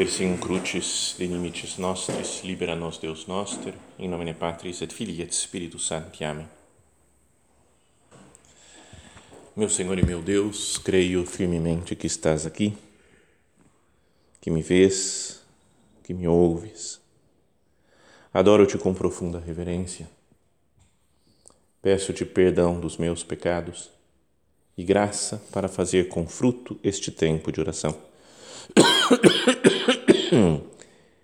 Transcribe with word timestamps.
Persing 0.00 0.38
crucis 0.38 1.14
de 1.18 1.26
limites 1.26 1.76
nostris, 1.76 2.40
libera 2.42 2.74
nos 2.74 2.96
Deus 2.96 3.26
noster, 3.26 3.74
in 3.98 4.08
nomine 4.08 4.32
Patris 4.32 4.80
et 4.80 4.94
Filii 4.94 5.20
et 5.20 5.34
Spiritus 5.34 5.86
Sancti. 5.86 6.24
Amém. 6.24 6.48
Meu 9.54 9.68
Senhor 9.68 9.98
e 9.98 10.02
meu 10.02 10.22
Deus, 10.22 10.78
creio 10.78 11.26
firmemente 11.26 11.94
que 11.94 12.06
estás 12.06 12.46
aqui, 12.46 12.74
que 14.40 14.50
me 14.50 14.62
vês, 14.62 15.42
que 16.02 16.14
me 16.14 16.26
ouves. 16.26 16.98
Adoro-te 18.32 18.78
com 18.78 18.94
profunda 18.94 19.38
reverência. 19.38 20.08
Peço-te 21.82 22.24
perdão 22.24 22.80
dos 22.80 22.96
meus 22.96 23.22
pecados 23.22 23.90
e 24.78 24.82
graça 24.82 25.42
para 25.52 25.68
fazer 25.68 26.08
com 26.08 26.26
fruto 26.26 26.80
este 26.82 27.10
tempo 27.10 27.52
de 27.52 27.60
oração. 27.60 27.94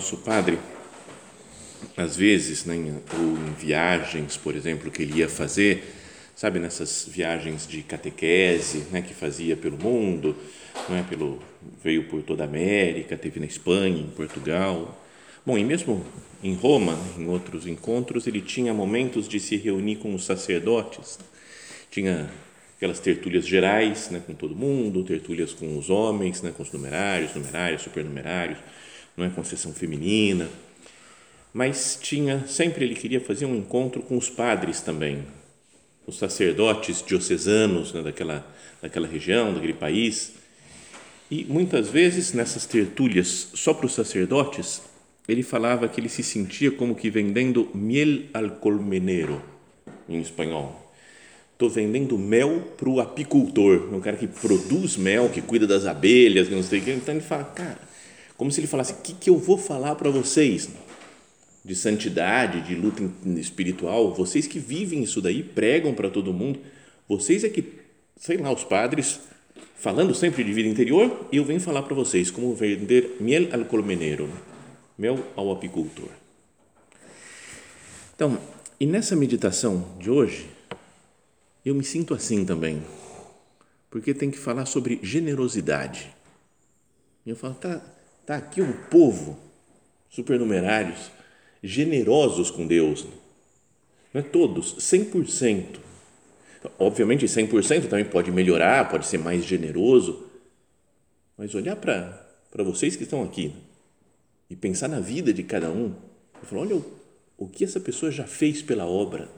nosso 0.00 0.16
padre, 0.16 0.58
às 1.94 2.16
vezes, 2.16 2.64
né, 2.64 2.74
ou 3.12 3.36
em 3.36 3.52
viagens, 3.52 4.34
por 4.34 4.56
exemplo, 4.56 4.90
que 4.90 5.02
ele 5.02 5.18
ia 5.18 5.28
fazer, 5.28 5.84
sabe, 6.34 6.58
nessas 6.58 7.06
viagens 7.06 7.66
de 7.66 7.82
catequese, 7.82 8.86
né, 8.90 9.02
que 9.02 9.12
fazia 9.12 9.58
pelo 9.58 9.76
mundo, 9.76 10.34
não 10.88 10.96
é, 10.96 11.02
pelo 11.02 11.38
veio 11.84 12.04
por 12.04 12.22
toda 12.22 12.44
a 12.44 12.46
América, 12.46 13.14
teve 13.14 13.38
na 13.40 13.44
Espanha, 13.44 14.00
em 14.00 14.06
Portugal. 14.06 14.98
Bom, 15.44 15.58
e 15.58 15.64
mesmo 15.64 16.02
em 16.42 16.54
Roma, 16.54 16.98
em 17.18 17.28
outros 17.28 17.66
encontros, 17.66 18.26
ele 18.26 18.40
tinha 18.40 18.72
momentos 18.72 19.28
de 19.28 19.38
se 19.38 19.54
reunir 19.56 19.96
com 19.96 20.14
os 20.14 20.24
sacerdotes. 20.24 21.18
Tinha 21.90 22.30
aquelas 22.74 23.00
tertúlias 23.00 23.46
gerais, 23.46 24.08
né, 24.10 24.22
com 24.26 24.32
todo 24.32 24.56
mundo, 24.56 25.04
tertúlias 25.04 25.52
com 25.52 25.76
os 25.76 25.90
homens, 25.90 26.40
né, 26.40 26.54
com 26.56 26.62
os 26.62 26.72
numerários, 26.72 27.34
numerários, 27.34 27.82
supernumerários, 27.82 28.56
não 29.16 29.24
é 29.24 29.30
concessão 29.30 29.72
feminina. 29.72 30.48
Mas 31.52 31.98
tinha, 32.00 32.46
sempre 32.46 32.84
ele 32.84 32.94
queria 32.94 33.20
fazer 33.20 33.44
um 33.44 33.56
encontro 33.56 34.02
com 34.02 34.16
os 34.16 34.30
padres 34.30 34.80
também, 34.80 35.24
os 36.06 36.18
sacerdotes 36.18 37.02
diocesanos 37.04 37.92
né, 37.92 38.02
daquela, 38.02 38.46
daquela 38.80 39.08
região, 39.08 39.52
daquele 39.52 39.74
país. 39.74 40.34
E 41.30 41.44
muitas 41.44 41.88
vezes 41.88 42.32
nessas 42.32 42.66
tertúlias 42.66 43.48
só 43.54 43.74
para 43.74 43.86
os 43.86 43.94
sacerdotes, 43.94 44.82
ele 45.28 45.42
falava 45.42 45.88
que 45.88 46.00
ele 46.00 46.08
se 46.08 46.22
sentia 46.22 46.70
como 46.70 46.94
que 46.94 47.10
vendendo 47.10 47.68
miel 47.74 48.22
al 48.32 48.50
colmenero, 48.50 49.42
em 50.08 50.20
espanhol. 50.20 50.92
Estou 51.52 51.68
vendendo 51.68 52.16
mel 52.16 52.60
para 52.76 52.88
o 52.88 53.00
apicultor, 53.00 53.92
um 53.92 54.00
cara 54.00 54.16
que 54.16 54.26
produz 54.26 54.96
mel, 54.96 55.28
que 55.28 55.42
cuida 55.42 55.66
das 55.66 55.84
abelhas, 55.84 56.48
não 56.48 56.62
sei 56.62 56.80
o 56.80 56.82
que. 56.82 56.90
Então 56.90 57.14
ele 57.14 57.22
fala, 57.22 57.44
cara, 57.44 57.78
como 58.40 58.50
se 58.50 58.58
ele 58.58 58.66
falasse: 58.66 58.94
o 58.94 58.96
que, 58.96 59.12
que 59.12 59.28
eu 59.28 59.36
vou 59.36 59.58
falar 59.58 59.94
para 59.96 60.08
vocês? 60.08 60.70
De 61.62 61.74
santidade, 61.74 62.62
de 62.62 62.74
luta 62.74 63.02
espiritual, 63.38 64.14
vocês 64.14 64.46
que 64.46 64.58
vivem 64.58 65.02
isso 65.02 65.20
daí, 65.20 65.42
pregam 65.42 65.92
para 65.92 66.08
todo 66.08 66.32
mundo, 66.32 66.58
vocês 67.06 67.44
é 67.44 67.50
que, 67.50 67.62
sei 68.16 68.38
lá, 68.38 68.50
os 68.50 68.64
padres, 68.64 69.20
falando 69.76 70.14
sempre 70.14 70.42
de 70.42 70.54
vida 70.54 70.66
interior, 70.66 71.28
eu 71.30 71.44
venho 71.44 71.60
falar 71.60 71.82
para 71.82 71.94
vocês 71.94 72.30
como 72.30 72.54
vender 72.54 73.18
miel 73.20 73.46
al 73.52 73.66
colmenero, 73.66 74.26
mel 74.96 75.22
ao 75.36 75.52
apicultor. 75.52 76.08
Então, 78.14 78.38
e 78.80 78.86
nessa 78.86 79.14
meditação 79.14 79.86
de 79.98 80.10
hoje, 80.10 80.48
eu 81.62 81.74
me 81.74 81.84
sinto 81.84 82.14
assim 82.14 82.46
também, 82.46 82.82
porque 83.90 84.14
tem 84.14 84.30
que 84.30 84.38
falar 84.38 84.64
sobre 84.64 84.98
generosidade. 85.02 86.10
E 87.26 87.28
eu 87.28 87.36
falo, 87.36 87.52
tá, 87.52 87.82
tá 88.30 88.36
aqui 88.36 88.62
um 88.62 88.72
povo 88.72 89.36
supernumerários, 90.08 91.10
generosos 91.60 92.48
com 92.48 92.64
Deus. 92.64 93.04
Não 94.14 94.20
é 94.20 94.22
todos, 94.22 94.76
100%. 94.76 95.80
Obviamente, 96.78 97.26
100% 97.26 97.88
também 97.88 98.04
pode 98.04 98.30
melhorar, 98.30 98.88
pode 98.88 99.08
ser 99.08 99.18
mais 99.18 99.44
generoso, 99.44 100.26
mas 101.36 101.56
olhar 101.56 101.74
para 101.74 102.62
vocês 102.62 102.94
que 102.94 103.02
estão 103.02 103.24
aqui 103.24 103.52
e 104.48 104.54
pensar 104.54 104.86
na 104.86 105.00
vida 105.00 105.32
de 105.32 105.42
cada 105.42 105.68
um 105.68 105.92
e 106.40 106.46
falar: 106.46 106.62
olha 106.62 106.76
o, 106.76 106.84
o 107.36 107.48
que 107.48 107.64
essa 107.64 107.80
pessoa 107.80 108.12
já 108.12 108.28
fez 108.28 108.62
pela 108.62 108.86
obra, 108.86 109.28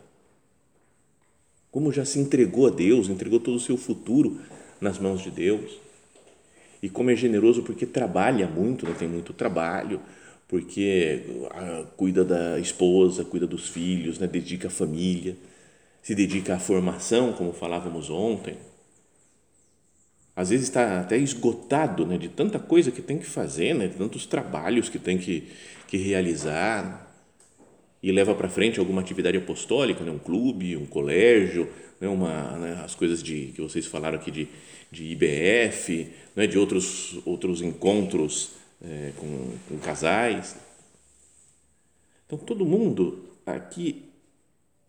como 1.71 1.91
já 1.91 2.05
se 2.05 2.19
entregou 2.19 2.67
a 2.67 2.71
Deus, 2.71 3.09
entregou 3.09 3.41
todo 3.41 3.57
o 3.57 3.61
seu 3.61 3.79
futuro 3.79 4.39
nas 4.83 4.99
mãos 4.99 5.23
de 5.23 5.31
Deus, 5.31 5.81
e 6.83 6.91
como 6.91 7.11
é 7.11 7.17
generoso 7.17 7.63
porque 7.63 7.87
trabalha 7.87 8.47
muito, 8.47 8.87
né? 8.87 8.95
tem 8.99 9.09
muito 9.09 9.33
trabalho 9.33 10.01
porque 10.49 11.47
ah, 11.51 11.87
cuida 11.97 12.25
da 12.25 12.59
esposa, 12.59 13.25
cuida 13.25 13.47
dos 13.47 13.69
filhos, 13.69 14.19
né? 14.19 14.27
dedica 14.27 14.69
a 14.69 14.71
família, 14.71 15.37
se 16.03 16.15
dedica 16.15 16.57
à 16.57 16.59
formação, 16.59 17.33
como 17.33 17.53
falávamos 17.53 18.11
ontem. 18.11 18.59
Às 20.35 20.51
vezes 20.51 20.69
está 20.69 21.01
até 21.01 21.17
esgotado 21.17 22.05
né? 22.05 22.19
de 22.19 22.29
tanta 22.29 22.59
coisa 22.59 22.91
que 22.91 23.01
tem 23.01 23.19
que 23.19 23.27
fazer, 23.27 23.75
né? 23.75 23.87
de 23.87 23.97
tantos 23.97 24.27
trabalhos 24.27 24.89
que 24.89 24.99
tem 24.99 25.17
que, 25.17 25.49
que 25.87 25.97
realizar, 25.97 27.11
e 28.03 28.11
leva 28.11 28.35
para 28.35 28.49
frente 28.49 28.81
alguma 28.81 29.01
atividade 29.01 29.37
apostólica, 29.37 30.03
né? 30.03 30.11
um 30.11 30.19
clube, 30.19 30.77
um 30.77 30.87
colégio, 30.87 31.71
né? 32.01 32.09
Uma, 32.09 32.59
né? 32.59 32.83
as 32.85 32.95
coisas 32.97 33.23
de, 33.23 33.53
que 33.55 33.63
vocês 33.63 33.87
falaram 33.87 34.19
aqui 34.19 34.31
de, 34.31 34.49
de 34.93 35.07
IBF, 35.07 36.13
né? 36.37 36.47
de 36.47 36.59
outros, 36.59 37.19
outros 37.25 37.63
encontros 37.63 38.51
é, 38.85 39.13
com, 39.17 39.55
com 39.67 39.79
casais. 39.79 40.55
Então, 42.27 42.39
todo 42.39 42.67
mundo 42.67 43.25
aqui 43.47 44.05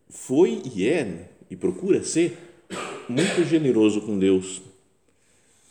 foi 0.09 0.61
e 0.75 0.87
é 0.87 1.29
e 1.49 1.55
procura 1.55 2.03
ser 2.03 2.37
muito 3.07 3.45
generoso 3.45 4.01
com 4.01 4.19
Deus. 4.19 4.61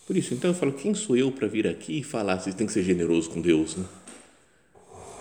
Por 0.06 0.16
isso, 0.16 0.34
então 0.34 0.50
eu 0.50 0.54
falo, 0.54 0.72
quem 0.72 0.94
sou 0.94 1.16
eu 1.16 1.30
para 1.30 1.46
vir 1.46 1.66
aqui 1.66 2.00
e 2.00 2.02
falar 2.02 2.40
se 2.40 2.52
tem 2.54 2.66
que 2.66 2.72
ser 2.72 2.82
generoso 2.82 3.30
com 3.30 3.40
Deus? 3.40 3.76
Né? 3.76 3.84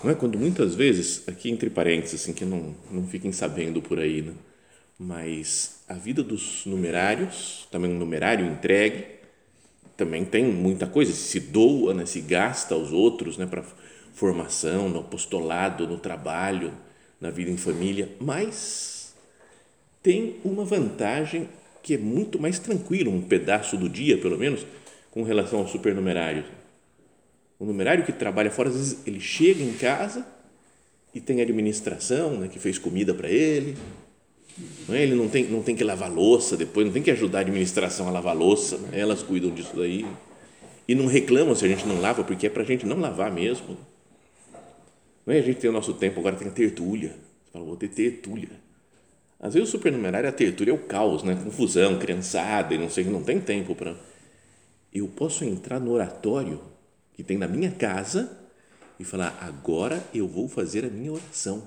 Não 0.04 0.12
é 0.12 0.16
quando 0.16 0.40
muitas 0.40 0.74
vezes, 0.74 1.28
aqui 1.28 1.52
entre 1.52 1.70
parênteses, 1.70 2.22
assim, 2.22 2.34
que 2.34 2.44
não, 2.44 2.76
não 2.90 3.06
fiquem 3.06 3.32
sabendo 3.32 3.82
por 3.82 4.00
aí, 4.00 4.22
né? 4.22 4.34
Mas 5.04 5.84
a 5.90 5.96
vida 5.96 6.22
dos 6.22 6.64
numerários, 6.64 7.68
também 7.72 7.90
um 7.90 7.98
numerário 7.98 8.46
entregue, 8.46 9.06
também 9.98 10.24
tem 10.24 10.46
muita 10.46 10.86
coisa, 10.86 11.12
se 11.12 11.40
doa, 11.40 11.92
né, 11.92 12.06
se 12.06 12.22
gasta 12.22 12.76
aos 12.76 12.94
outros 12.94 13.36
né, 13.36 13.48
para 13.48 13.64
formação, 14.14 14.90
no 14.90 15.00
apostolado, 15.00 15.88
no 15.88 15.98
trabalho, 15.98 16.72
na 17.20 17.32
vida 17.32 17.50
em 17.50 17.58
família, 17.58 18.10
mas 18.20 19.16
tem 20.04 20.36
uma 20.46 20.64
vantagem 20.64 21.50
que 21.82 21.96
é 21.96 21.98
muito 21.98 22.40
mais 22.40 22.60
tranquilo, 22.60 23.10
um 23.10 23.24
pedaço 23.24 23.76
do 23.78 23.90
dia, 23.90 24.20
pelo 24.20 24.38
menos, 24.38 24.64
com 25.10 25.24
relação 25.24 25.62
ao 25.62 25.68
supernumerário. 25.68 26.46
O 27.58 27.66
numerário 27.66 28.06
que 28.06 28.12
trabalha 28.12 28.52
fora, 28.52 28.70
às 28.70 28.76
vezes 28.76 29.00
ele 29.08 29.20
chega 29.20 29.64
em 29.64 29.74
casa 29.74 30.24
e 31.12 31.20
tem 31.20 31.42
administração, 31.42 32.38
né, 32.38 32.48
que 32.48 32.60
fez 32.60 32.78
comida 32.78 33.16
para 33.16 33.30
ele, 33.30 33.76
não 34.88 34.96
é? 34.96 35.04
Ele 35.04 35.16
não 35.16 35.28
tem, 35.28 35.46
não 35.48 35.62
tem 35.62 35.76
que 35.76 35.84
lavar 35.84 36.12
louça 36.12 36.58
depois, 36.58 36.86
não 36.86 36.94
tem 36.94 37.02
que 37.02 37.12
ajudar 37.12 37.40
a 37.40 37.42
administração 37.42 38.08
a 38.08 38.12
lavar 38.12 38.36
louça, 38.36 38.78
né? 38.78 39.00
elas 39.00 39.24
cuidam 39.24 39.52
disso 39.52 39.76
daí. 39.76 40.06
E 40.88 40.96
não 40.96 41.06
reclamam 41.06 41.56
se 41.56 41.66
a 41.66 41.68
gente 41.68 41.88
não 41.88 42.02
lava, 42.02 42.24
porque 42.24 42.48
é 42.48 42.50
para 42.50 42.64
a 42.64 42.66
gente 42.66 42.86
não 42.86 43.00
lavar 43.00 43.32
mesmo. 43.32 43.78
Não 45.26 45.34
é? 45.34 45.40
A 45.40 45.42
gente 45.42 45.60
tem 45.60 45.70
o 45.70 45.74
nosso 45.74 45.94
tempo, 45.94 46.20
agora 46.20 46.36
tem 46.36 46.48
a 46.48 46.52
tertúlia. 46.52 47.10
Você 47.10 47.52
fala, 47.54 47.66
vou 47.66 47.78
ter 47.78 47.88
tertúlia. 47.88 48.50
Às 49.40 49.54
vezes 49.54 49.70
o 49.70 49.72
supernumerário, 49.72 50.28
a 50.28 50.32
tertúlia 50.32 50.72
é 50.72 50.74
o 50.74 50.80
caos, 50.80 51.24
né? 51.24 51.40
confusão, 51.42 51.98
criançada, 51.98 52.74
e 52.74 52.78
não 52.78 52.90
sei, 52.90 53.06
não 53.06 53.24
tem 53.24 53.40
tempo 53.40 53.74
para. 53.74 53.96
Eu 54.94 55.08
posso 55.08 55.46
entrar 55.46 55.80
no 55.80 55.92
oratório 55.92 56.62
que 57.14 57.24
tem 57.24 57.38
na 57.38 57.48
minha 57.48 57.72
casa 57.72 58.38
e 59.00 59.04
falar, 59.04 59.38
agora 59.42 60.04
eu 60.14 60.28
vou 60.28 60.48
fazer 60.48 60.86
a 60.86 60.90
minha 60.90 61.14
oração. 61.14 61.64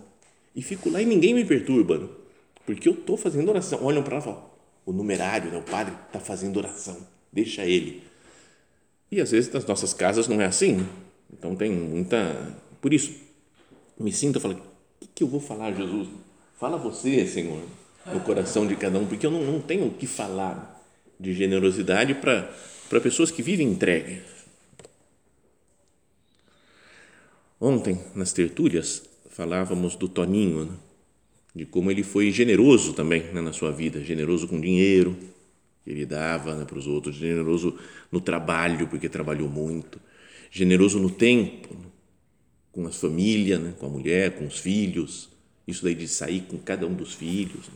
E 0.54 0.62
fico 0.62 0.90
lá 0.90 1.00
e 1.00 1.06
ninguém 1.06 1.34
me 1.34 1.44
perturba. 1.44 2.23
Porque 2.66 2.88
eu 2.88 2.94
estou 2.94 3.16
fazendo 3.16 3.48
oração. 3.48 3.84
Olham 3.84 4.02
para 4.02 4.14
lá 4.14 4.20
e 4.20 4.24
falam, 4.24 4.44
o 4.86 4.92
numerário, 4.92 5.50
né, 5.50 5.58
o 5.58 5.62
padre 5.62 5.94
está 6.06 6.20
fazendo 6.20 6.56
oração, 6.56 6.96
deixa 7.32 7.64
ele. 7.64 8.02
E 9.10 9.20
às 9.20 9.30
vezes 9.30 9.52
nas 9.52 9.64
nossas 9.64 9.94
casas 9.94 10.28
não 10.28 10.40
é 10.40 10.46
assim. 10.46 10.86
Então 11.32 11.54
tem 11.54 11.70
muita. 11.70 12.54
Por 12.80 12.92
isso, 12.92 13.14
me 13.98 14.12
sinto, 14.12 14.40
falo, 14.40 14.54
o 14.54 14.58
que, 15.00 15.08
que 15.14 15.22
eu 15.22 15.28
vou 15.28 15.40
falar, 15.40 15.72
Jesus? 15.72 16.08
Fala 16.58 16.76
você, 16.76 17.26
Senhor, 17.26 17.62
no 18.12 18.20
coração 18.20 18.66
de 18.66 18.76
cada 18.76 18.98
um, 18.98 19.06
porque 19.06 19.26
eu 19.26 19.30
não, 19.30 19.42
não 19.42 19.60
tenho 19.60 19.86
o 19.86 19.94
que 19.94 20.06
falar 20.06 20.70
de 21.18 21.32
generosidade 21.32 22.14
para 22.14 23.00
pessoas 23.00 23.30
que 23.30 23.42
vivem 23.42 23.68
entregue. 23.68 24.22
Ontem, 27.60 28.00
nas 28.14 28.32
tertúlias, 28.32 29.02
falávamos 29.30 29.96
do 29.96 30.08
Toninho, 30.08 30.66
né? 30.66 30.72
De 31.54 31.64
como 31.64 31.90
ele 31.90 32.02
foi 32.02 32.32
generoso 32.32 32.92
também 32.92 33.22
né, 33.32 33.40
na 33.40 33.52
sua 33.52 33.70
vida, 33.70 34.02
generoso 34.02 34.48
com 34.48 34.60
dinheiro, 34.60 35.16
que 35.84 35.90
ele 35.90 36.04
dava 36.04 36.56
né, 36.56 36.64
para 36.64 36.78
os 36.78 36.86
outros, 36.86 37.14
generoso 37.14 37.78
no 38.10 38.20
trabalho, 38.20 38.88
porque 38.88 39.08
trabalhou 39.08 39.48
muito, 39.48 40.00
generoso 40.50 40.98
no 40.98 41.10
tempo, 41.10 41.74
né, 41.74 41.86
com 42.72 42.86
a 42.86 42.90
família, 42.90 43.58
né, 43.58 43.74
com 43.78 43.86
a 43.86 43.88
mulher, 43.88 44.32
com 44.32 44.46
os 44.46 44.58
filhos, 44.58 45.28
isso 45.66 45.84
daí 45.84 45.94
de 45.94 46.08
sair 46.08 46.40
com 46.42 46.58
cada 46.58 46.86
um 46.86 46.94
dos 46.94 47.14
filhos, 47.14 47.68
né, 47.68 47.74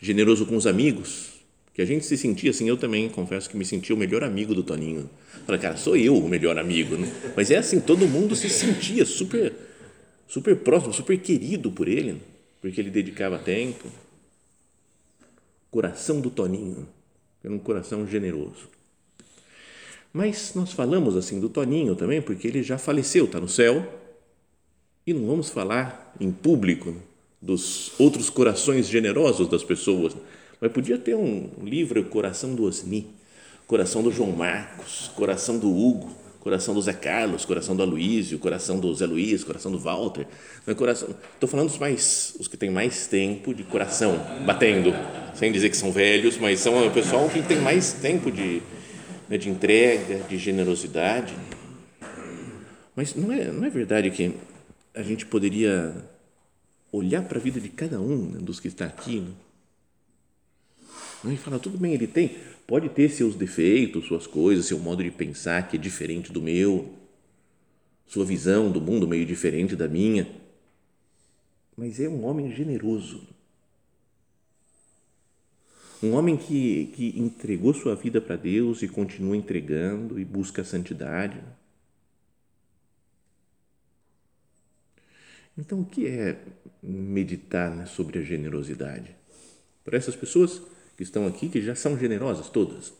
generoso 0.00 0.44
com 0.44 0.56
os 0.56 0.66
amigos, 0.66 1.34
que 1.72 1.82
a 1.82 1.84
gente 1.84 2.04
se 2.04 2.16
sentia 2.16 2.50
assim, 2.50 2.68
eu 2.68 2.76
também 2.76 3.08
confesso 3.08 3.48
que 3.50 3.56
me 3.56 3.64
sentia 3.64 3.94
o 3.94 3.98
melhor 3.98 4.22
amigo 4.22 4.54
do 4.54 4.62
Toninho. 4.62 5.10
Falei, 5.44 5.60
cara, 5.60 5.76
sou 5.76 5.96
eu 5.96 6.16
o 6.16 6.28
melhor 6.28 6.56
amigo, 6.56 6.96
né? 6.96 7.12
Mas 7.36 7.50
é 7.50 7.56
assim, 7.56 7.80
todo 7.80 8.06
mundo 8.06 8.36
se 8.36 8.48
sentia 8.48 9.04
super, 9.04 9.52
super 10.28 10.54
próximo, 10.54 10.92
super 10.92 11.18
querido 11.18 11.72
por 11.72 11.88
ele, 11.88 12.12
né? 12.12 12.20
Porque 12.64 12.80
ele 12.80 12.88
dedicava 12.88 13.38
tempo. 13.38 13.90
Coração 15.70 16.18
do 16.18 16.30
Toninho 16.30 16.88
era 17.44 17.52
um 17.52 17.58
coração 17.58 18.06
generoso. 18.06 18.70
Mas 20.10 20.54
nós 20.54 20.72
falamos 20.72 21.14
assim 21.14 21.38
do 21.38 21.50
Toninho 21.50 21.94
também, 21.94 22.22
porque 22.22 22.48
ele 22.48 22.62
já 22.62 22.78
faleceu, 22.78 23.26
está 23.26 23.38
no 23.38 23.50
céu, 23.50 23.86
e 25.06 25.12
não 25.12 25.26
vamos 25.26 25.50
falar 25.50 26.14
em 26.18 26.32
público 26.32 26.96
dos 27.38 27.92
outros 28.00 28.30
corações 28.30 28.88
generosos 28.88 29.46
das 29.46 29.62
pessoas, 29.62 30.16
mas 30.58 30.72
podia 30.72 30.96
ter 30.96 31.14
um 31.14 31.50
livro, 31.62 32.02
Coração 32.04 32.54
do 32.54 32.64
Osni, 32.64 33.08
Coração 33.66 34.02
do 34.02 34.10
João 34.10 34.32
Marcos, 34.32 35.08
Coração 35.08 35.58
do 35.58 35.68
Hugo, 35.68 36.16
Coração 36.44 36.74
do 36.74 36.82
Zé 36.82 36.92
Carlos, 36.92 37.46
Coração 37.46 37.74
do 37.74 37.82
Aloísio, 37.82 38.38
Coração 38.38 38.78
do 38.78 38.94
Zé 38.94 39.06
Luiz, 39.06 39.42
Coração 39.42 39.72
do 39.72 39.78
Walter, 39.78 40.26
coração, 40.76 41.08
estou 41.32 41.48
falando 41.48 41.70
os 41.70 41.78
mais, 41.78 42.36
os 42.38 42.46
que 42.46 42.54
têm 42.54 42.68
mais 42.68 43.06
tempo 43.06 43.54
de 43.54 43.64
coração 43.64 44.14
batendo, 44.44 44.92
sem 45.34 45.50
dizer 45.50 45.70
que 45.70 45.76
são 45.76 45.90
velhos, 45.90 46.36
mas 46.36 46.60
são 46.60 46.86
o 46.86 46.90
pessoal 46.90 47.30
que 47.30 47.40
tem 47.40 47.58
mais 47.62 47.94
tempo 47.94 48.30
de, 48.30 48.60
né, 49.26 49.38
de 49.38 49.48
entrega, 49.48 50.18
de 50.28 50.36
generosidade. 50.36 51.34
Mas 52.94 53.14
não 53.14 53.32
é, 53.32 53.50
não 53.50 53.64
é 53.64 53.70
verdade 53.70 54.10
que 54.10 54.34
a 54.94 55.02
gente 55.02 55.24
poderia 55.24 55.96
olhar 56.92 57.22
para 57.22 57.38
a 57.38 57.40
vida 57.40 57.58
de 57.58 57.70
cada 57.70 57.98
um 57.98 58.32
né, 58.32 58.38
dos 58.38 58.60
que 58.60 58.68
está 58.68 58.84
aqui 58.84 59.20
né? 59.20 59.32
E 61.32 61.36
falar, 61.36 61.58
tudo 61.58 61.78
bem, 61.78 61.94
ele 61.94 62.06
tem, 62.06 62.36
pode 62.66 62.88
ter 62.88 63.08
seus 63.08 63.34
defeitos, 63.34 64.06
suas 64.06 64.26
coisas, 64.26 64.66
seu 64.66 64.78
modo 64.78 65.02
de 65.02 65.10
pensar 65.10 65.68
que 65.68 65.76
é 65.76 65.80
diferente 65.80 66.32
do 66.32 66.42
meu, 66.42 66.92
sua 68.06 68.24
visão 68.24 68.70
do 68.70 68.80
mundo 68.80 69.08
meio 69.08 69.24
diferente 69.24 69.74
da 69.74 69.88
minha, 69.88 70.28
mas 71.76 71.98
é 72.00 72.08
um 72.08 72.24
homem 72.24 72.54
generoso 72.54 73.34
um 76.04 76.14
homem 76.14 76.36
que, 76.36 76.86
que 76.94 77.18
entregou 77.18 77.72
sua 77.72 77.94
vida 77.94 78.20
para 78.20 78.36
Deus 78.36 78.82
e 78.82 78.88
continua 78.88 79.36
entregando 79.36 80.20
e 80.20 80.24
busca 80.24 80.62
a 80.62 80.64
santidade. 80.64 81.40
Então, 85.56 85.80
o 85.80 85.84
que 85.84 86.06
é 86.06 86.38
meditar 86.82 87.74
né, 87.74 87.86
sobre 87.86 88.18
a 88.18 88.22
generosidade? 88.22 89.14
Para 89.84 89.96
essas 89.96 90.14
pessoas 90.14 90.60
que 90.96 91.02
estão 91.02 91.26
aqui, 91.26 91.48
que 91.48 91.60
já 91.60 91.74
são 91.74 91.98
generosas 91.98 92.48
todas. 92.48 92.92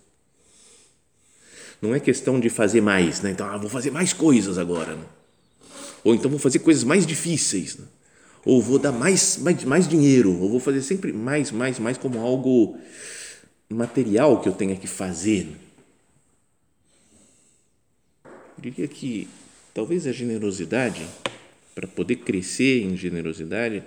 Não 1.81 1.95
é 1.95 2.01
questão 2.01 2.41
de 2.41 2.49
fazer 2.49 2.81
mais, 2.81 3.21
né? 3.21 3.31
Então, 3.31 3.47
ah, 3.47 3.57
vou 3.57 3.69
fazer 3.69 3.91
mais 3.91 4.13
coisas 4.13 4.59
agora. 4.59 4.95
Né? 4.95 5.05
Ou 6.03 6.15
então 6.15 6.31
vou 6.31 6.41
fazer 6.41 6.61
coisas 6.61 6.85
mais 6.85 7.07
difíceis. 7.07 7.77
Né? 7.77 7.87
ou 8.45 8.61
vou 8.61 8.79
dar 8.79 8.93
mais, 8.93 9.39
mais, 9.39 9.65
mais 9.65 9.89
dinheiro, 9.89 10.39
ou 10.39 10.51
vou 10.51 10.61
fazer 10.61 10.83
sempre 10.83 11.13
mais, 11.13 11.51
mais, 11.51 11.79
mais 11.79 11.97
como 11.97 12.21
algo 12.21 12.79
material 13.69 14.41
que 14.41 14.49
eu 14.49 14.53
tenha 14.53 14.77
que 14.77 14.87
fazer. 14.87 15.49
Eu 18.25 18.31
diria 18.71 18.87
que 18.87 19.29
talvez 19.73 20.07
a 20.07 20.13
generosidade, 20.13 21.07
para 21.75 21.89
poder 21.89 22.17
crescer 22.17 22.83
em 22.83 22.97
generosidade, 22.97 23.83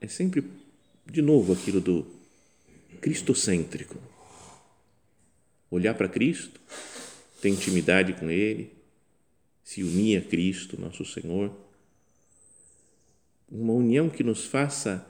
é 0.00 0.06
sempre, 0.06 0.44
de 1.04 1.20
novo, 1.20 1.52
aquilo 1.52 1.80
do 1.80 2.06
cristocêntrico. 3.04 3.98
Olhar 5.70 5.94
para 5.94 6.08
Cristo, 6.08 6.58
ter 7.42 7.50
intimidade 7.50 8.14
com 8.14 8.30
Ele, 8.30 8.72
se 9.62 9.82
unir 9.82 10.22
a 10.22 10.22
Cristo, 10.22 10.80
nosso 10.80 11.04
Senhor 11.04 11.54
uma 13.46 13.74
união 13.74 14.08
que 14.08 14.24
nos 14.24 14.46
faça 14.46 15.06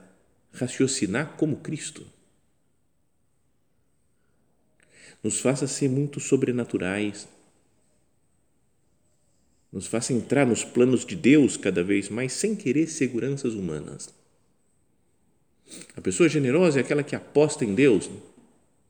raciocinar 0.51 1.37
como 1.37 1.61
Cristo. 1.61 2.05
Nos 5.23 5.39
faça 5.39 5.65
ser 5.65 5.87
muito 5.87 6.19
sobrenaturais. 6.19 7.29
Nos 9.71 9.87
faça 9.87 10.11
entrar 10.11 10.45
nos 10.45 10.65
planos 10.65 11.05
de 11.05 11.15
Deus 11.15 11.55
cada 11.55 11.81
vez 11.81 12.09
mais 12.09 12.33
sem 12.33 12.57
querer 12.57 12.87
seguranças 12.87 13.53
humanas. 13.53 14.13
A 15.95 16.01
pessoa 16.01 16.29
generosa 16.29 16.79
é 16.79 16.81
aquela 16.81 17.03
que 17.03 17.15
aposta 17.15 17.65
em 17.65 17.73
Deus. 17.73 18.09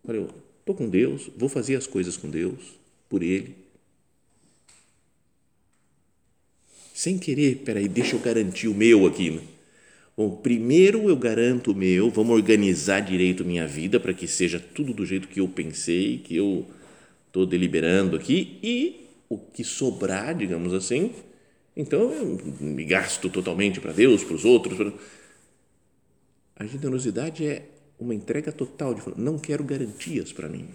Olha, 0.08 0.18
eu 0.18 0.30
estou 0.60 0.76
com 0.76 0.90
Deus, 0.90 1.30
vou 1.36 1.50
fazer 1.50 1.76
as 1.76 1.88
coisas 1.88 2.18
com 2.18 2.30
Deus, 2.30 2.60
por 3.10 3.24
Ele 3.24 3.66
sem 6.96 7.18
querer, 7.18 7.58
peraí, 7.58 7.90
deixa 7.90 8.16
eu 8.16 8.20
garantir 8.22 8.70
o 8.70 8.74
meu 8.74 9.06
aqui. 9.06 9.30
Né? 9.30 9.42
Bom, 10.16 10.32
primeiro 10.38 11.10
eu 11.10 11.18
garanto 11.18 11.74
o 11.74 11.76
meu, 11.76 12.10
vamos 12.10 12.34
organizar 12.34 13.02
direito 13.02 13.44
minha 13.44 13.68
vida 13.68 14.00
para 14.00 14.14
que 14.14 14.26
seja 14.26 14.62
tudo 14.62 14.94
do 14.94 15.06
jeito 15.06 15.28
que 15.28 15.42
eu 15.42 15.48
pensei, 15.50 16.20
que 16.20 16.34
eu 16.38 16.66
estou 17.28 17.46
deliberando 17.46 18.16
aqui, 18.16 18.58
e 18.64 19.08
o 19.28 19.38
que 19.38 19.62
sobrar, 19.62 20.34
digamos 20.34 20.74
assim, 20.74 21.12
então 21.76 22.14
eu 22.14 22.40
me 22.62 22.86
gasto 22.86 23.30
totalmente 23.30 23.82
para 23.82 23.92
Deus, 23.92 24.24
para 24.24 24.36
os 24.36 24.46
outros. 24.46 24.78
Pra... 24.78 24.94
A 26.56 26.66
generosidade 26.66 27.46
é 27.46 27.70
uma 28.00 28.14
entrega 28.14 28.52
total 28.52 28.94
de 28.94 29.02
não 29.20 29.38
quero 29.38 29.64
garantias 29.64 30.32
para 30.32 30.48
mim. 30.48 30.70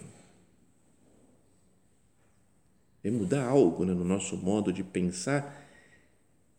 É 3.03 3.09
mudar 3.09 3.47
algo 3.47 3.83
né, 3.83 3.93
no 3.93 4.05
nosso 4.05 4.37
modo 4.37 4.71
de 4.71 4.83
pensar 4.83 5.67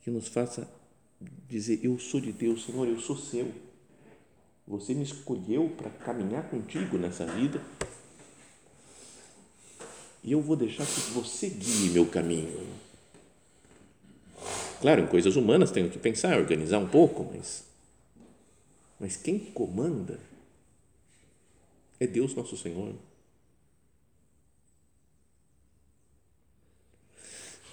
que 0.01 0.11
nos 0.11 0.29
faça 0.29 0.69
dizer: 1.49 1.81
Eu 1.85 1.99
sou 1.99 2.21
de 2.21 2.33
Deus, 2.33 2.65
Senhor, 2.65 2.89
eu 2.89 2.99
sou 2.99 3.17
seu. 3.17 3.53
Você 4.67 4.95
me 4.95 5.03
escolheu 5.03 5.69
para 5.77 5.91
caminhar 5.91 6.49
contigo 6.49 6.97
nessa 6.97 7.27
vida 7.27 7.61
e 10.25 10.33
eu 10.33 10.41
vou 10.41 10.55
deixar 10.55 10.87
que 10.87 11.01
você 11.11 11.49
guie 11.49 11.91
meu 11.91 12.07
caminho. 12.07 12.65
Claro, 14.81 15.03
em 15.03 15.07
coisas 15.07 15.37
humanas 15.37 15.71
tenho 15.71 15.91
que 15.91 15.99
pensar, 15.99 16.39
organizar 16.39 16.79
um 16.79 16.89
pouco, 16.89 17.29
mas, 17.33 17.65
mas 19.03 19.17
quem 19.17 19.37
comanda 19.37 20.21
é 21.99 22.07
Deus 22.07 22.37
nosso 22.37 22.57
Senhor. 22.57 22.95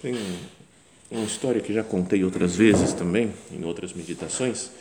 Tem 0.02 0.16
uma 1.08 1.24
história 1.24 1.60
que 1.60 1.72
já 1.72 1.84
contei 1.84 2.24
outras 2.24 2.56
vezes 2.56 2.92
também, 2.94 3.32
em 3.52 3.64
outras 3.64 3.92
meditações, 3.92 4.72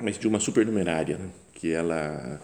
mas 0.00 0.18
de 0.18 0.26
uma 0.26 0.40
supernumerária, 0.40 1.18
né? 1.18 1.28
que 1.52 1.72
ela, 1.72 2.40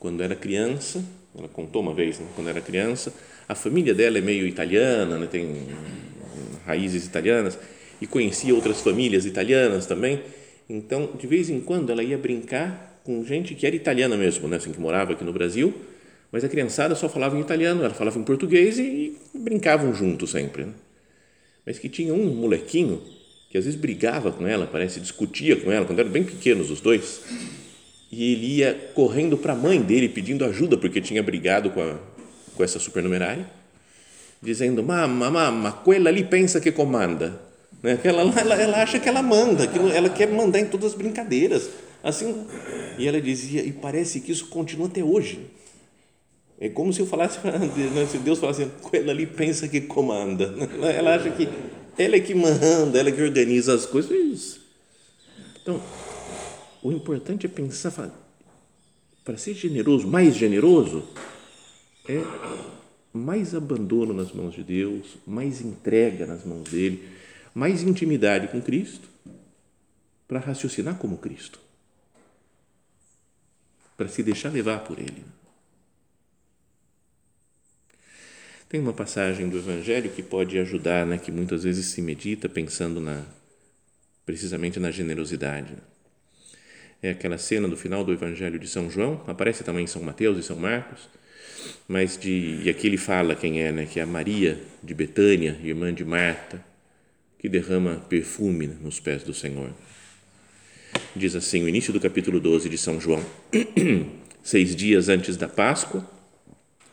quando 0.00 0.22
era 0.22 0.34
criança, 0.34 1.04
ela 1.36 1.48
contou 1.48 1.82
uma 1.82 1.92
vez, 1.92 2.18
né? 2.18 2.26
quando 2.34 2.48
era 2.48 2.62
criança, 2.62 3.12
a 3.46 3.54
família 3.54 3.94
dela 3.94 4.16
é 4.16 4.22
meio 4.22 4.46
italiana, 4.46 5.18
né? 5.18 5.26
tem 5.26 5.68
raízes 6.64 7.04
italianas, 7.04 7.58
e 8.00 8.06
conhecia 8.06 8.54
outras 8.54 8.80
famílias 8.80 9.26
italianas 9.26 9.84
também, 9.84 10.22
então, 10.68 11.10
de 11.18 11.26
vez 11.26 11.50
em 11.50 11.60
quando, 11.60 11.90
ela 11.90 12.02
ia 12.02 12.18
brincar 12.18 13.00
com 13.04 13.24
gente 13.24 13.54
que 13.54 13.66
era 13.66 13.74
italiana 13.74 14.16
mesmo, 14.16 14.48
né? 14.48 14.56
assim, 14.56 14.72
que 14.72 14.80
morava 14.80 15.12
aqui 15.12 15.24
no 15.24 15.32
Brasil, 15.32 15.74
mas 16.30 16.44
a 16.44 16.48
criançada 16.48 16.94
só 16.94 17.08
falava 17.08 17.36
em 17.36 17.40
italiano, 17.40 17.84
ela 17.84 17.94
falava 17.94 18.18
em 18.18 18.22
português 18.22 18.78
e, 18.78 19.16
e 19.34 19.38
brincavam 19.38 19.92
juntos 19.92 20.30
sempre. 20.30 20.64
Né? 20.64 20.72
mas 21.64 21.78
que 21.78 21.88
tinha 21.88 22.12
um 22.12 22.34
molequinho 22.34 23.00
que 23.50 23.58
às 23.58 23.64
vezes 23.64 23.78
brigava 23.78 24.32
com 24.32 24.46
ela, 24.46 24.66
parece, 24.66 24.98
discutia 24.98 25.56
com 25.56 25.70
ela, 25.70 25.84
quando 25.84 25.98
eram 25.98 26.10
bem 26.10 26.24
pequenos 26.24 26.70
os 26.70 26.80
dois, 26.80 27.20
e 28.10 28.32
ele 28.32 28.46
ia 28.56 28.90
correndo 28.94 29.36
para 29.36 29.52
a 29.52 29.56
mãe 29.56 29.80
dele 29.80 30.08
pedindo 30.08 30.44
ajuda 30.44 30.78
porque 30.78 31.02
tinha 31.02 31.22
brigado 31.22 31.70
com, 31.70 31.82
a, 31.82 31.98
com 32.56 32.64
essa 32.64 32.78
supernumerária. 32.78 33.46
dizendo, 34.40 34.82
mama, 34.82 35.30
mama, 35.30 35.68
aquela 35.68 36.08
ali 36.08 36.24
pensa 36.24 36.60
que 36.60 36.72
comanda. 36.72 37.40
Né? 37.82 37.98
Ela, 38.04 38.22
ela, 38.22 38.54
ela 38.54 38.82
acha 38.82 38.98
que 39.00 39.08
ela 39.08 39.22
manda, 39.22 39.66
que 39.66 39.78
ela 39.78 40.08
quer 40.08 40.28
mandar 40.28 40.60
em 40.60 40.66
todas 40.66 40.92
as 40.92 40.94
brincadeiras. 40.94 41.68
Assim, 42.02 42.46
e 42.98 43.06
ela 43.06 43.20
dizia, 43.20 43.62
e 43.62 43.72
parece 43.72 44.20
que 44.20 44.32
isso 44.32 44.46
continua 44.48 44.86
até 44.86 45.02
hoje. 45.02 45.50
É 46.58 46.68
como 46.68 46.92
se 46.92 47.00
eu 47.00 47.06
falasse, 47.06 47.38
né, 47.44 48.06
se 48.06 48.18
Deus 48.18 48.38
falasse, 48.38 48.68
ela 48.92 49.10
ali 49.10 49.26
pensa 49.26 49.66
que 49.66 49.80
comanda. 49.80 50.54
Ela 50.96 51.16
acha 51.16 51.30
que 51.30 51.48
ela 51.98 52.16
é 52.16 52.20
que 52.20 52.34
manda, 52.34 52.98
ela 52.98 53.08
é 53.08 53.12
que 53.12 53.22
organiza 53.22 53.74
as 53.74 53.84
coisas. 53.84 54.60
Então, 55.60 55.80
o 56.82 56.90
importante 56.90 57.46
é 57.46 57.48
pensar, 57.48 58.10
para 59.24 59.36
ser 59.36 59.54
generoso, 59.54 60.06
mais 60.06 60.34
generoso, 60.34 61.04
é 62.08 62.22
mais 63.12 63.54
abandono 63.54 64.12
nas 64.12 64.32
mãos 64.32 64.54
de 64.54 64.62
Deus, 64.62 65.18
mais 65.26 65.60
entrega 65.60 66.26
nas 66.26 66.44
mãos 66.44 66.68
dele, 66.70 67.02
mais 67.54 67.82
intimidade 67.82 68.48
com 68.48 68.60
Cristo, 68.60 69.08
para 70.26 70.40
raciocinar 70.40 70.96
como 70.96 71.18
Cristo, 71.18 71.60
para 73.96 74.08
se 74.08 74.22
deixar 74.22 74.50
levar 74.50 74.80
por 74.80 74.98
Ele. 74.98 75.24
Tem 78.68 78.80
uma 78.80 78.94
passagem 78.94 79.50
do 79.50 79.58
Evangelho 79.58 80.10
que 80.10 80.22
pode 80.22 80.58
ajudar, 80.58 81.04
né, 81.04 81.18
que 81.18 81.30
muitas 81.30 81.64
vezes 81.64 81.86
se 81.86 82.00
medita 82.00 82.48
pensando 82.48 83.00
na 83.00 83.22
precisamente 84.24 84.80
na 84.80 84.90
generosidade. 84.90 85.74
É 87.02 87.10
aquela 87.10 87.36
cena 87.36 87.68
do 87.68 87.76
final 87.76 88.02
do 88.02 88.12
Evangelho 88.12 88.58
de 88.58 88.68
São 88.68 88.88
João, 88.88 89.22
aparece 89.26 89.62
também 89.62 89.84
em 89.84 89.88
São 89.88 90.02
Mateus 90.02 90.38
e 90.38 90.42
São 90.42 90.56
Marcos, 90.56 91.10
mas 91.86 92.16
de 92.16 92.62
e 92.64 92.70
aqui 92.70 92.86
ele 92.86 92.96
fala 92.96 93.34
quem 93.34 93.60
é, 93.60 93.70
né, 93.70 93.84
que 93.84 94.00
é 94.00 94.04
a 94.04 94.06
Maria 94.06 94.58
de 94.82 94.94
Betânia, 94.94 95.58
irmã 95.62 95.92
de 95.92 96.04
Marta, 96.06 96.71
que 97.42 97.48
derrama 97.48 97.96
perfume 98.08 98.68
nos 98.68 99.00
pés 99.00 99.24
do 99.24 99.34
Senhor. 99.34 99.72
Diz 101.16 101.34
assim, 101.34 101.64
o 101.64 101.68
início 101.68 101.92
do 101.92 101.98
capítulo 101.98 102.38
12 102.38 102.68
de 102.68 102.78
São 102.78 103.00
João. 103.00 103.20
Seis 104.44 104.76
dias 104.76 105.08
antes 105.08 105.36
da 105.36 105.48
Páscoa, 105.48 106.08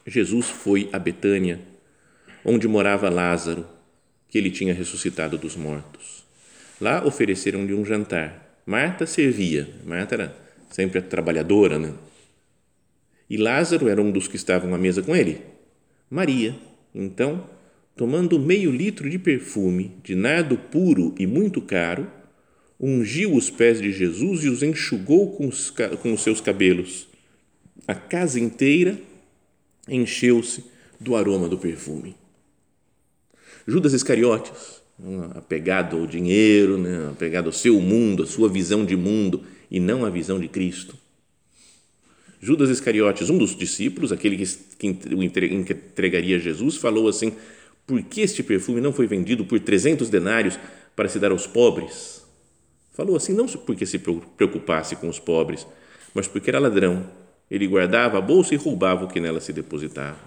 Jesus 0.07 0.47
foi 0.47 0.89
a 0.91 0.97
Betânia, 0.97 1.61
onde 2.43 2.67
morava 2.67 3.11
Lázaro, 3.11 3.63
que 4.27 4.39
ele 4.39 4.49
tinha 4.49 4.73
ressuscitado 4.73 5.37
dos 5.37 5.55
mortos. 5.55 6.25
Lá 6.81 7.05
ofereceram-lhe 7.05 7.75
um 7.75 7.85
jantar. 7.85 8.59
Marta 8.65 9.05
servia. 9.05 9.69
Marta 9.85 10.15
era 10.15 10.35
sempre 10.71 10.97
a 10.97 11.01
trabalhadora, 11.03 11.77
né? 11.77 11.93
E 13.29 13.37
Lázaro 13.37 13.87
era 13.87 14.01
um 14.01 14.11
dos 14.11 14.27
que 14.27 14.35
estavam 14.35 14.73
à 14.73 14.79
mesa 14.79 15.03
com 15.03 15.15
ele. 15.15 15.41
Maria, 16.09 16.55
então, 16.95 17.47
tomando 17.99 18.39
meio 18.39 18.71
litro 18.71 19.09
de 19.09 19.19
perfume 19.19 19.91
de 20.01 20.15
nardo 20.15 20.57
puro 20.57 21.13
e 21.19 21.27
muito 21.27 21.61
caro, 21.61 22.09
ungiu 22.79 23.35
os 23.35 23.49
pés 23.49 23.81
de 23.81 23.91
Jesus 23.91 24.45
e 24.45 24.47
os 24.47 24.63
enxugou 24.63 25.33
com 25.33 25.49
os, 25.49 25.69
com 26.01 26.13
os 26.13 26.23
seus 26.23 26.39
cabelos. 26.39 27.09
A 27.85 27.93
casa 27.93 28.39
inteira 28.39 28.97
encheu-se 29.85 30.63
do 30.97 31.13
aroma 31.13 31.49
do 31.49 31.57
perfume. 31.57 32.15
Judas 33.67 33.91
Iscariotes, 33.91 34.81
apegado 35.35 35.97
ao 35.97 36.07
dinheiro, 36.07 36.77
né, 36.77 37.09
apegado 37.11 37.47
ao 37.47 37.51
seu 37.51 37.81
mundo, 37.81 38.23
a 38.23 38.27
sua 38.27 38.47
visão 38.47 38.85
de 38.85 38.95
mundo 38.95 39.43
e 39.69 39.77
não 39.77 40.05
a 40.05 40.09
visão 40.09 40.39
de 40.39 40.47
Cristo. 40.47 40.95
Judas 42.41 42.69
Iscariotes, 42.69 43.29
um 43.29 43.37
dos 43.37 43.53
discípulos, 43.53 44.13
aquele 44.13 44.37
que, 44.37 44.87
o 45.13 45.21
entregaria 45.21 46.39
Jesus, 46.39 46.77
falou 46.77 47.09
assim: 47.09 47.33
Por 47.89 48.03
que 48.03 48.21
este 48.21 48.43
perfume 48.43 48.79
não 48.79 48.93
foi 48.93 49.07
vendido 49.07 49.43
por 49.43 49.59
300 49.59 50.11
denários 50.11 50.59
para 50.95 51.09
se 51.09 51.17
dar 51.17 51.31
aos 51.31 51.47
pobres? 51.47 52.23
Falou 52.93 53.15
assim, 53.15 53.33
não 53.33 53.47
porque 53.47 53.83
se 53.83 53.97
preocupasse 53.97 54.95
com 54.95 55.09
os 55.09 55.17
pobres, 55.17 55.65
mas 56.13 56.27
porque 56.27 56.51
era 56.51 56.59
ladrão. 56.59 57.09
Ele 57.49 57.65
guardava 57.65 58.19
a 58.19 58.21
bolsa 58.21 58.53
e 58.53 58.57
roubava 58.57 59.05
o 59.05 59.07
que 59.07 59.19
nela 59.19 59.41
se 59.41 59.51
depositava. 59.51 60.19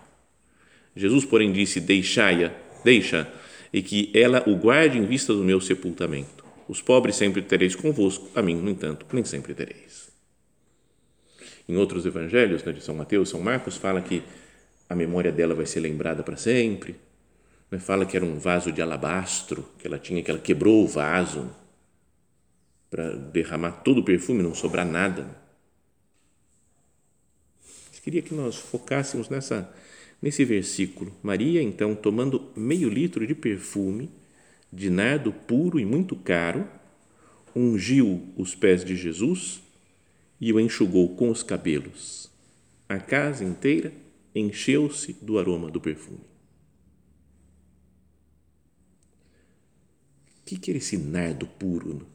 Jesus, 0.97 1.25
porém, 1.25 1.52
disse: 1.52 1.78
Deixai-a, 1.78 2.52
deixa, 2.85 3.33
e 3.73 3.81
que 3.81 4.11
ela 4.12 4.42
o 4.49 4.57
guarde 4.57 4.99
em 4.99 5.07
vista 5.07 5.33
do 5.33 5.45
meu 5.45 5.61
sepultamento. 5.61 6.45
Os 6.66 6.83
pobres 6.83 7.14
sempre 7.14 7.42
tereis 7.42 7.76
convosco, 7.76 8.28
a 8.35 8.42
mim, 8.42 8.57
no 8.57 8.71
entanto, 8.71 9.07
nem 9.12 9.23
sempre 9.23 9.54
tereis. 9.54 10.11
Em 11.69 11.76
outros 11.76 12.04
evangelhos, 12.07 12.64
né, 12.64 12.73
de 12.73 12.83
São 12.83 12.97
Mateus, 12.97 13.28
São 13.28 13.40
Marcos, 13.40 13.76
fala 13.76 14.00
que 14.02 14.21
a 14.90 14.97
memória 14.97 15.31
dela 15.31 15.54
vai 15.54 15.64
ser 15.64 15.78
lembrada 15.78 16.25
para 16.25 16.37
sempre. 16.37 16.97
Fala 17.79 18.05
que 18.05 18.17
era 18.17 18.25
um 18.25 18.38
vaso 18.38 18.71
de 18.71 18.83
alabastro 18.83 19.64
que 19.79 19.87
ela 19.87 19.99
tinha, 19.99 20.23
que 20.23 20.31
ela 20.31 20.41
quebrou 20.41 20.85
o 20.85 20.88
vaso 20.88 21.50
para 22.91 23.14
derramar 23.14 23.83
todo 23.83 23.99
o 23.99 24.05
perfume, 24.05 24.43
não 24.43 24.55
sobrar 24.55 24.87
nada 24.87 25.43
queria 28.02 28.21
que 28.21 28.35
nós 28.35 28.57
focássemos 28.57 29.29
nessa, 29.29 29.73
nesse 30.21 30.45
versículo. 30.45 31.12
Maria, 31.23 31.62
então, 31.62 31.95
tomando 31.95 32.50
meio 32.57 32.88
litro 32.88 33.26
de 33.26 33.35
perfume, 33.35 34.11
de 34.73 34.91
nardo 34.91 35.33
puro 35.33 35.79
e 35.79 35.85
muito 35.85 36.17
caro, 36.17 36.69
ungiu 37.55 38.23
os 38.37 38.55
pés 38.55 38.85
de 38.85 38.97
Jesus 38.97 39.62
e 40.41 40.52
o 40.52 40.59
enxugou 40.59 41.14
com 41.14 41.31
os 41.31 41.43
cabelos. 41.43 42.31
A 42.88 42.99
casa 42.99 43.45
inteira 43.45 43.93
encheu-se 44.35 45.12
do 45.23 45.38
aroma 45.38 45.71
do 45.71 45.81
perfume. 45.81 46.32
Que, 50.55 50.61
que 50.61 50.71
era 50.71 50.79
esse 50.79 50.97
nardo 50.97 51.47
puro? 51.47 52.07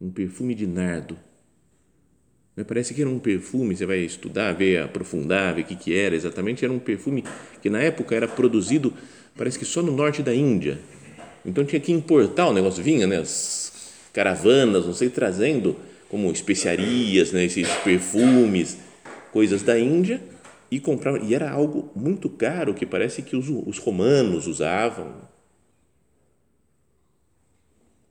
Um 0.00 0.10
perfume 0.10 0.54
de 0.54 0.66
nardo 0.66 1.18
Parece 2.64 2.92
que 2.92 3.00
era 3.00 3.10
um 3.10 3.18
perfume, 3.18 3.76
você 3.76 3.86
vai 3.86 3.98
estudar, 3.98 4.52
ver, 4.52 4.82
aprofundar, 4.82 5.54
ver 5.54 5.62
o 5.62 5.64
que, 5.64 5.76
que 5.76 5.96
era 5.96 6.14
exatamente. 6.14 6.64
Era 6.64 6.72
um 6.72 6.78
perfume 6.78 7.24
que 7.62 7.70
na 7.70 7.80
época 7.80 8.14
era 8.14 8.28
produzido, 8.28 8.92
parece 9.36 9.58
que 9.58 9.64
só 9.64 9.82
no 9.82 9.92
norte 9.92 10.22
da 10.22 10.34
Índia. 10.34 10.78
Então 11.44 11.64
tinha 11.64 11.80
que 11.80 11.92
importar 11.92 12.48
o 12.48 12.52
negócio, 12.52 12.82
vinha, 12.82 13.06
né, 13.06 13.18
as 13.18 13.72
caravanas, 14.12 14.86
não 14.86 14.92
sei, 14.92 15.08
trazendo 15.08 15.76
como 16.08 16.30
especiarias, 16.30 17.32
né, 17.32 17.44
esses 17.44 17.68
perfumes, 17.84 18.76
coisas 19.32 19.62
da 19.62 19.78
Índia 19.78 20.20
e 20.70 20.78
comprar 20.78 21.22
E 21.22 21.34
era 21.34 21.50
algo 21.50 21.90
muito 21.94 22.28
caro 22.28 22.74
que 22.74 22.84
parece 22.84 23.22
que 23.22 23.36
os, 23.36 23.48
os 23.48 23.78
romanos 23.78 24.46
usavam. 24.46 25.29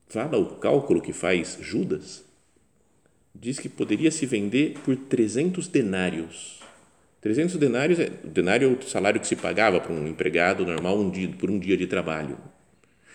Fala 0.10 0.40
o 0.40 0.56
cálculo 0.56 1.02
que 1.02 1.14
faz 1.14 1.60
Judas 1.62 2.24
diz 3.34 3.60
que 3.60 3.70
poderia 3.70 4.10
se 4.10 4.26
vender 4.26 4.74
por 4.84 4.96
300 4.96 5.68
denários. 5.68 6.60
300 7.22 7.58
denários, 7.58 8.00
é, 8.00 8.10
denário 8.24 8.70
é 8.70 8.72
o 8.72 8.90
salário 8.90 9.22
que 9.22 9.28
se 9.28 9.36
pagava 9.36 9.80
para 9.80 9.94
um 9.94 10.08
empregado 10.08 10.66
normal 10.66 10.98
um 10.98 11.12
dia, 11.12 11.30
por 11.38 11.52
um 11.52 11.60
dia 11.60 11.78
de 11.78 11.86
trabalho. 11.86 12.38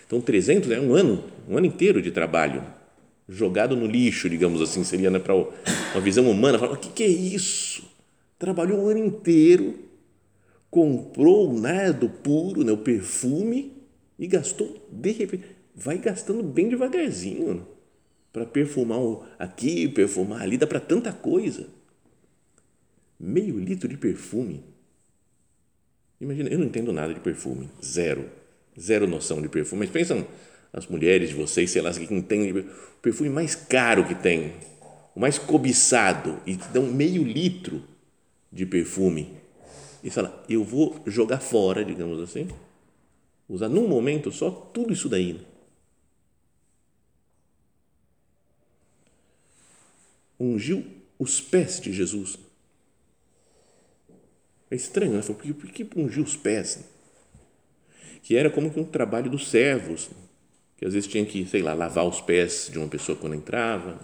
Então, 0.07 0.21
300 0.21 0.71
é 0.71 0.81
um 0.81 0.95
ano, 0.95 1.25
um 1.49 1.57
ano 1.57 1.67
inteiro 1.67 2.01
de 2.01 2.13
trabalho, 2.13 2.63
jogado 3.29 3.75
no 3.75 3.87
lixo, 3.87 4.31
digamos 4.31 4.63
assim, 4.63 4.85
seria 4.85 5.11
né, 5.11 5.19
para 5.19 5.35
uma 5.35 6.01
visão 6.01 6.31
humana. 6.31 6.65
O 6.65 6.77
que, 6.77 6.91
que 6.91 7.03
é 7.03 7.09
isso? 7.09 7.91
Trabalhou 8.39 8.85
um 8.85 8.89
ano 8.89 9.05
inteiro, 9.05 9.81
comprou 10.71 11.51
o 11.51 11.61
nardo 11.61 12.09
puro, 12.09 12.63
né, 12.63 12.71
o 12.71 12.79
perfume, 12.79 13.73
e 14.19 14.27
gastou, 14.29 14.87
de 14.93 15.11
repente, 15.11 15.45
vai 15.75 15.99
gastando 15.99 16.43
bem 16.43 16.69
devagarzinho 16.69 17.67
para 18.33 18.47
perfumar 18.47 18.99
aqui, 19.39 19.89
perfumar 19.89 20.43
ali, 20.43 20.57
dá 20.57 20.67
para 20.67 20.81
tanta 20.81 21.13
coisa. 21.13 21.69
Meio 23.19 23.59
litro 23.59 23.89
de 23.89 23.97
perfume. 23.97 24.63
Imagina, 26.21 26.49
eu 26.49 26.59
não 26.59 26.67
entendo 26.67 26.93
nada 26.93 27.13
de 27.13 27.21
perfume, 27.21 27.69
zero, 27.83 28.31
zero 28.79 29.07
noção 29.07 29.43
de 29.43 29.49
perfume. 29.49 29.81
Mas 29.81 29.91
pensam 29.91 30.27
as 30.73 30.87
mulheres 30.87 31.31
de 31.31 31.35
vocês, 31.35 31.71
sei 31.71 31.83
lá, 31.83 31.93
que 31.93 32.13
entendem 32.13 32.53
o 32.53 32.67
perfume 33.01 33.31
mais 33.31 33.55
caro 33.55 34.07
que 34.07 34.15
tem, 34.15 34.53
o 35.15 35.21
mais 35.21 35.39
cobiçado, 35.39 36.41
e 36.45 36.57
te 36.57 36.69
dão 36.69 36.87
meio 36.87 37.23
litro 37.23 37.83
de 38.51 38.67
perfume. 38.67 39.37
E 40.03 40.11
fala, 40.11 40.45
eu 40.49 40.65
vou 40.65 41.01
jogar 41.07 41.39
fora, 41.39 41.85
digamos 41.85 42.21
assim, 42.21 42.49
usar 43.49 43.69
num 43.69 43.87
momento 43.87 44.33
só 44.33 44.51
tudo 44.51 44.93
isso 44.93 45.09
daí 45.09 45.41
ungiu 50.45 50.85
os 51.19 51.41
pés 51.41 51.81
de 51.81 51.93
Jesus. 51.93 52.39
É 54.71 54.77
estranho, 54.77 55.13
né? 55.13 55.23
Por 55.23 55.71
que, 55.71 55.85
que 55.85 56.01
ungiu 56.01 56.23
os 56.23 56.37
pés? 56.37 56.81
Que 58.23 58.37
era 58.37 58.51
como 58.51 58.71
que 58.71 58.81
um 58.81 58.85
trabalho 58.85 59.31
dos 59.31 59.49
servos, 59.49 60.11
que 60.77 60.85
às 60.85 60.95
vezes 60.95 61.09
tinha 61.09 61.25
que, 61.25 61.47
sei 61.47 61.63
lá, 61.63 61.75
lavar 61.75 62.07
os 62.07 62.21
pés 62.21 62.69
de 62.71 62.79
uma 62.79 62.89
pessoa 62.89 63.17
quando 63.17 63.35
entrava. 63.35 63.99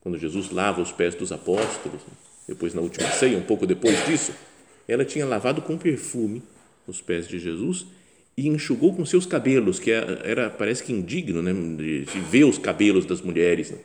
Quando 0.00 0.18
Jesus 0.18 0.50
lava 0.50 0.82
os 0.82 0.92
pés 0.92 1.14
dos 1.14 1.32
apóstolos, 1.32 2.02
depois 2.46 2.74
na 2.74 2.82
última 2.82 3.10
ceia, 3.10 3.38
um 3.38 3.42
pouco 3.42 3.66
depois 3.66 4.04
disso, 4.06 4.34
ela 4.86 5.04
tinha 5.04 5.24
lavado 5.24 5.62
com 5.62 5.78
perfume 5.78 6.42
os 6.86 7.00
pés 7.00 7.26
de 7.26 7.38
Jesus 7.38 7.86
e 8.36 8.48
enxugou 8.48 8.94
com 8.94 9.06
seus 9.06 9.24
cabelos, 9.24 9.78
que 9.78 9.90
era, 9.90 10.20
era 10.28 10.50
parece 10.50 10.82
que 10.82 10.92
indigno 10.92 11.40
né, 11.40 11.52
de, 11.52 12.04
de, 12.04 12.20
ver 12.20 12.44
os 12.44 12.58
cabelos 12.58 13.06
das 13.06 13.22
mulheres. 13.22 13.70
Né? 13.70 13.78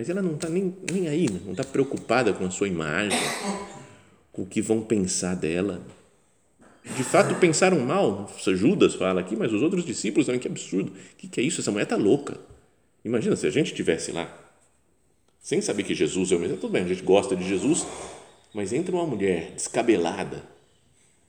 Mas 0.00 0.08
ela 0.08 0.22
não 0.22 0.32
está 0.32 0.48
nem, 0.48 0.74
nem 0.90 1.08
aí, 1.08 1.30
né? 1.30 1.38
não 1.44 1.50
está 1.50 1.62
preocupada 1.62 2.32
com 2.32 2.46
a 2.46 2.50
sua 2.50 2.66
imagem, 2.66 3.18
com 4.32 4.40
o 4.40 4.46
que 4.46 4.62
vão 4.62 4.80
pensar 4.80 5.36
dela. 5.36 5.82
De 6.96 7.04
fato, 7.04 7.34
pensaram 7.34 7.78
mal. 7.80 8.32
Judas 8.46 8.94
fala 8.94 9.20
aqui, 9.20 9.36
mas 9.36 9.52
os 9.52 9.60
outros 9.60 9.84
discípulos 9.84 10.24
também, 10.24 10.40
que 10.40 10.48
absurdo. 10.48 10.90
O 10.90 11.16
que, 11.18 11.28
que 11.28 11.38
é 11.38 11.44
isso? 11.44 11.60
Essa 11.60 11.70
mulher 11.70 11.82
está 11.82 11.96
louca. 11.96 12.40
Imagina 13.04 13.36
se 13.36 13.46
a 13.46 13.50
gente 13.50 13.72
estivesse 13.72 14.10
lá, 14.10 14.34
sem 15.38 15.60
saber 15.60 15.82
que 15.82 15.94
Jesus 15.94 16.32
é 16.32 16.36
o 16.36 16.38
mesmo. 16.38 16.56
Tudo 16.56 16.72
bem, 16.72 16.84
a 16.84 16.88
gente 16.88 17.02
gosta 17.02 17.36
de 17.36 17.46
Jesus, 17.46 17.86
mas 18.54 18.72
entra 18.72 18.94
uma 18.96 19.06
mulher 19.06 19.52
descabelada, 19.52 20.42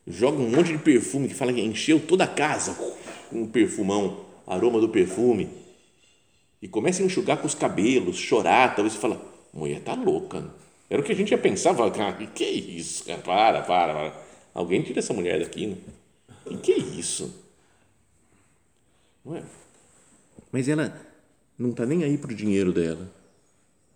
joga 0.07 0.41
um 0.41 0.49
monte 0.49 0.71
de 0.71 0.77
perfume 0.77 1.27
que 1.27 1.33
fala 1.33 1.51
que 1.51 1.59
encheu 1.59 1.99
toda 1.99 2.23
a 2.23 2.27
casa 2.27 2.73
com 3.29 3.41
um 3.41 3.47
perfumão, 3.47 4.27
aroma 4.47 4.79
do 4.79 4.87
perfume, 4.87 5.60
e 6.61 6.67
começa 6.67 7.01
a 7.01 7.05
enxugar 7.05 7.37
com 7.37 7.47
os 7.47 7.55
cabelos, 7.55 8.17
chorar, 8.17 8.75
talvez 8.75 8.93
você 8.93 8.99
fala, 8.99 9.21
mulher 9.53 9.81
tá 9.81 9.93
louca. 9.93 10.53
Era 10.89 11.01
o 11.01 11.03
que 11.05 11.11
a 11.11 11.15
gente 11.15 11.31
ia 11.31 11.37
pensar, 11.37 11.73
falar, 11.73 11.91
cara, 11.91 12.13
que 12.27 12.43
isso, 12.43 13.05
cara? 13.05 13.21
Para, 13.21 13.61
para, 13.61 13.93
para. 13.93 14.23
Alguém 14.53 14.81
tira 14.81 14.99
essa 14.99 15.13
mulher 15.13 15.39
daqui, 15.39 15.67
né? 15.67 15.77
E 16.49 16.57
que 16.57 16.73
isso? 16.73 17.33
Não 19.23 19.37
é? 19.37 19.43
Mas 20.51 20.67
ela 20.67 20.93
não 21.57 21.71
está 21.71 21.85
nem 21.85 22.03
aí 22.03 22.17
para 22.17 22.31
o 22.31 22.35
dinheiro 22.35 22.73
dela, 22.73 23.09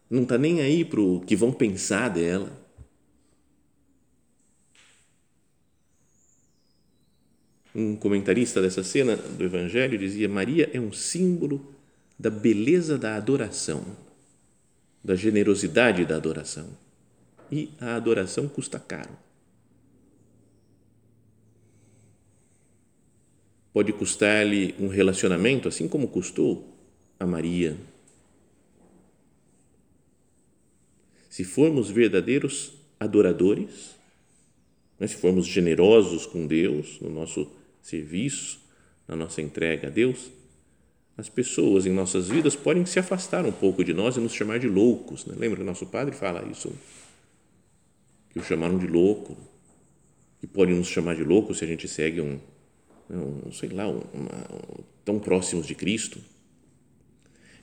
não 0.10 0.24
está 0.24 0.38
nem 0.38 0.62
aí 0.62 0.86
para 0.86 1.02
o 1.02 1.20
que 1.22 1.36
vão 1.36 1.52
pensar 1.52 2.10
dela 2.10 2.66
Um 7.76 7.94
comentarista 7.98 8.62
dessa 8.62 8.82
cena 8.86 9.18
do 9.18 9.44
Evangelho 9.44 9.98
dizia: 9.98 10.30
Maria 10.30 10.70
é 10.72 10.80
um 10.80 10.94
símbolo 10.94 11.75
da 12.18 12.30
beleza 12.30 12.98
da 12.98 13.16
adoração, 13.16 13.86
da 15.04 15.16
generosidade 15.16 16.06
da 16.06 16.16
adoração. 16.16 16.78
E 17.52 17.70
a 17.80 17.96
adoração 17.96 18.48
custa 18.48 18.80
caro. 18.80 19.16
Pode 23.72 23.92
custar-lhe 23.94 24.74
um 24.80 24.88
relacionamento, 24.88 25.68
assim 25.68 25.88
como 25.88 26.08
custou 26.08 26.74
a 27.20 27.26
Maria. 27.26 27.78
Se 31.30 31.44
formos 31.44 31.90
verdadeiros 31.90 32.72
adoradores, 32.98 33.96
né, 34.98 35.06
se 35.08 35.18
formos 35.18 35.46
generosos 35.46 36.26
com 36.26 36.48
Deus 36.48 37.00
no 37.02 37.10
nosso 37.10 37.52
serviço, 37.82 38.60
na 39.08 39.16
nossa 39.16 39.42
entrega 39.42 39.88
a 39.88 39.92
Deus, 39.92 40.32
as 41.18 41.30
pessoas 41.30 41.86
em 41.86 41.92
nossas 41.92 42.28
vidas 42.28 42.56
podem 42.56 42.86
se 42.86 43.00
afastar 43.00 43.46
um 43.46 43.52
pouco 43.52 43.84
de 43.84 43.94
nós 43.94 44.18
e 44.18 44.20
nos 44.20 44.34
chamar 44.34 44.60
de 44.60 44.68
loucos. 44.68 45.26
Né? 45.26 45.36
Lembra 45.38 45.60
que 45.60 45.64
nosso 45.64 45.86
padre 45.86 46.14
fala 46.14 46.46
isso? 46.52 46.74
Que 48.30 48.40
o 48.40 48.44
chamaram 48.44 48.78
de 48.78 48.88
louco. 48.88 49.38
Que 50.42 50.48
podem 50.48 50.76
nos 50.76 50.88
chamar 50.88 51.16
de 51.16 51.24
louco 51.24 51.56
se 51.56 51.64
a 51.64 51.68
gente 51.68 51.88
segue 51.88 52.20
um, 52.20 52.38
um 53.10 53.52
sei 53.52 53.70
lá, 53.70 53.88
um, 53.88 54.02
uma, 54.14 54.32
um, 54.54 54.84
tão 55.06 55.18
próximos 55.18 55.66
de 55.66 55.74
Cristo. 55.74 56.20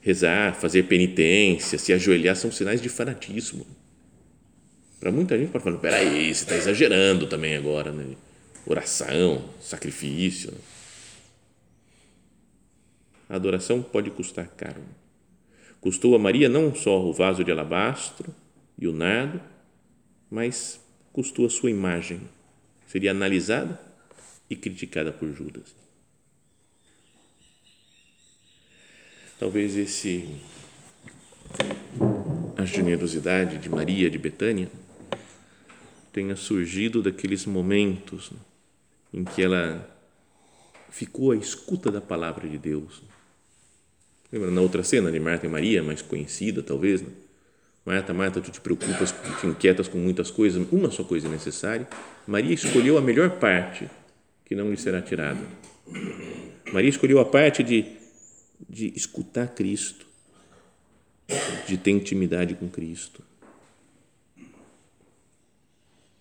Rezar, 0.01 0.55
fazer 0.55 0.83
penitência, 0.83 1.77
se 1.77 1.93
ajoelhar 1.93 2.35
são 2.35 2.51
sinais 2.51 2.81
de 2.81 2.89
fanatismo. 2.89 3.65
Para 4.99 5.11
muita 5.11 5.37
gente 5.37 5.51
pode 5.51 5.63
falar, 5.63 5.77
peraí, 5.77 6.33
você 6.33 6.43
está 6.43 6.55
exagerando 6.55 7.27
também 7.27 7.55
agora, 7.55 7.91
né? 7.91 8.15
oração, 8.65 9.43
sacrifício. 9.61 10.53
A 13.29 13.35
adoração 13.35 13.81
pode 13.81 14.11
custar 14.11 14.47
caro. 14.47 14.81
Custou 15.79 16.15
a 16.15 16.19
Maria 16.19 16.47
não 16.47 16.73
só 16.73 17.01
o 17.03 17.13
vaso 17.13 17.43
de 17.43 17.51
alabastro 17.51 18.33
e 18.77 18.87
o 18.87 18.93
nardo, 18.93 19.41
mas 20.29 20.79
custou 21.11 21.45
a 21.45 21.49
sua 21.49 21.69
imagem. 21.69 22.21
Seria 22.87 23.11
analisada 23.11 23.79
e 24.49 24.55
criticada 24.55 25.11
por 25.11 25.29
Judas. 25.31 25.75
Talvez 29.39 29.75
esse 29.75 30.39
a 32.57 32.65
generosidade 32.65 33.57
de 33.57 33.67
Maria 33.69 34.09
de 34.09 34.17
Betânia 34.17 34.71
tenha 36.13 36.35
surgido 36.35 37.01
daqueles 37.01 37.45
momentos 37.45 38.31
em 39.13 39.23
que 39.23 39.41
ela 39.41 39.89
ficou 40.89 41.31
à 41.31 41.35
escuta 41.35 41.91
da 41.91 41.99
palavra 41.99 42.47
de 42.47 42.57
Deus. 42.57 43.01
Lembra 44.33 44.49
na 44.49 44.61
outra 44.61 44.81
cena 44.81 45.11
de 45.11 45.19
Marta 45.19 45.45
e 45.45 45.49
Maria, 45.49 45.83
mais 45.83 46.01
conhecida 46.01 46.63
talvez? 46.63 47.03
Né? 47.03 47.09
Marta, 47.85 48.15
Marta, 48.15 48.41
tu 48.41 48.49
te 48.49 48.59
preocupas, 48.59 49.13
te 49.39 49.45
inquietas 49.45 49.87
com 49.87 49.99
muitas 49.99 50.31
coisas, 50.31 50.65
uma 50.71 50.89
só 50.89 51.03
coisa 51.03 51.27
é 51.27 51.29
necessária. 51.29 51.87
Maria 52.25 52.55
escolheu 52.55 52.97
a 52.97 53.01
melhor 53.01 53.37
parte 53.37 53.87
que 54.43 54.55
não 54.55 54.71
lhe 54.71 54.77
será 54.77 55.03
tirada. 55.03 55.39
Maria 56.73 56.89
escolheu 56.89 57.19
a 57.19 57.25
parte 57.25 57.61
de, 57.61 57.85
de 58.67 58.91
escutar 58.95 59.49
Cristo, 59.49 60.07
de 61.67 61.77
ter 61.77 61.91
intimidade 61.91 62.55
com 62.55 62.67
Cristo 62.67 63.21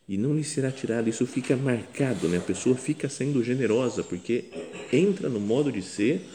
e 0.07 0.19
não 0.19 0.35
lhe 0.35 0.45
será 0.45 0.71
tirado. 0.71 1.09
Isso 1.09 1.27
fica 1.27 1.57
marcado, 1.57 2.29
né? 2.29 2.37
A 2.37 2.43
pessoa 2.43 2.77
fica 2.77 3.09
sendo 3.09 3.43
generosa 3.43 4.03
porque 4.03 4.45
entra 4.93 5.31
no 5.31 5.41
modo 5.41 5.73
de 5.73 5.81
ser 5.81 6.29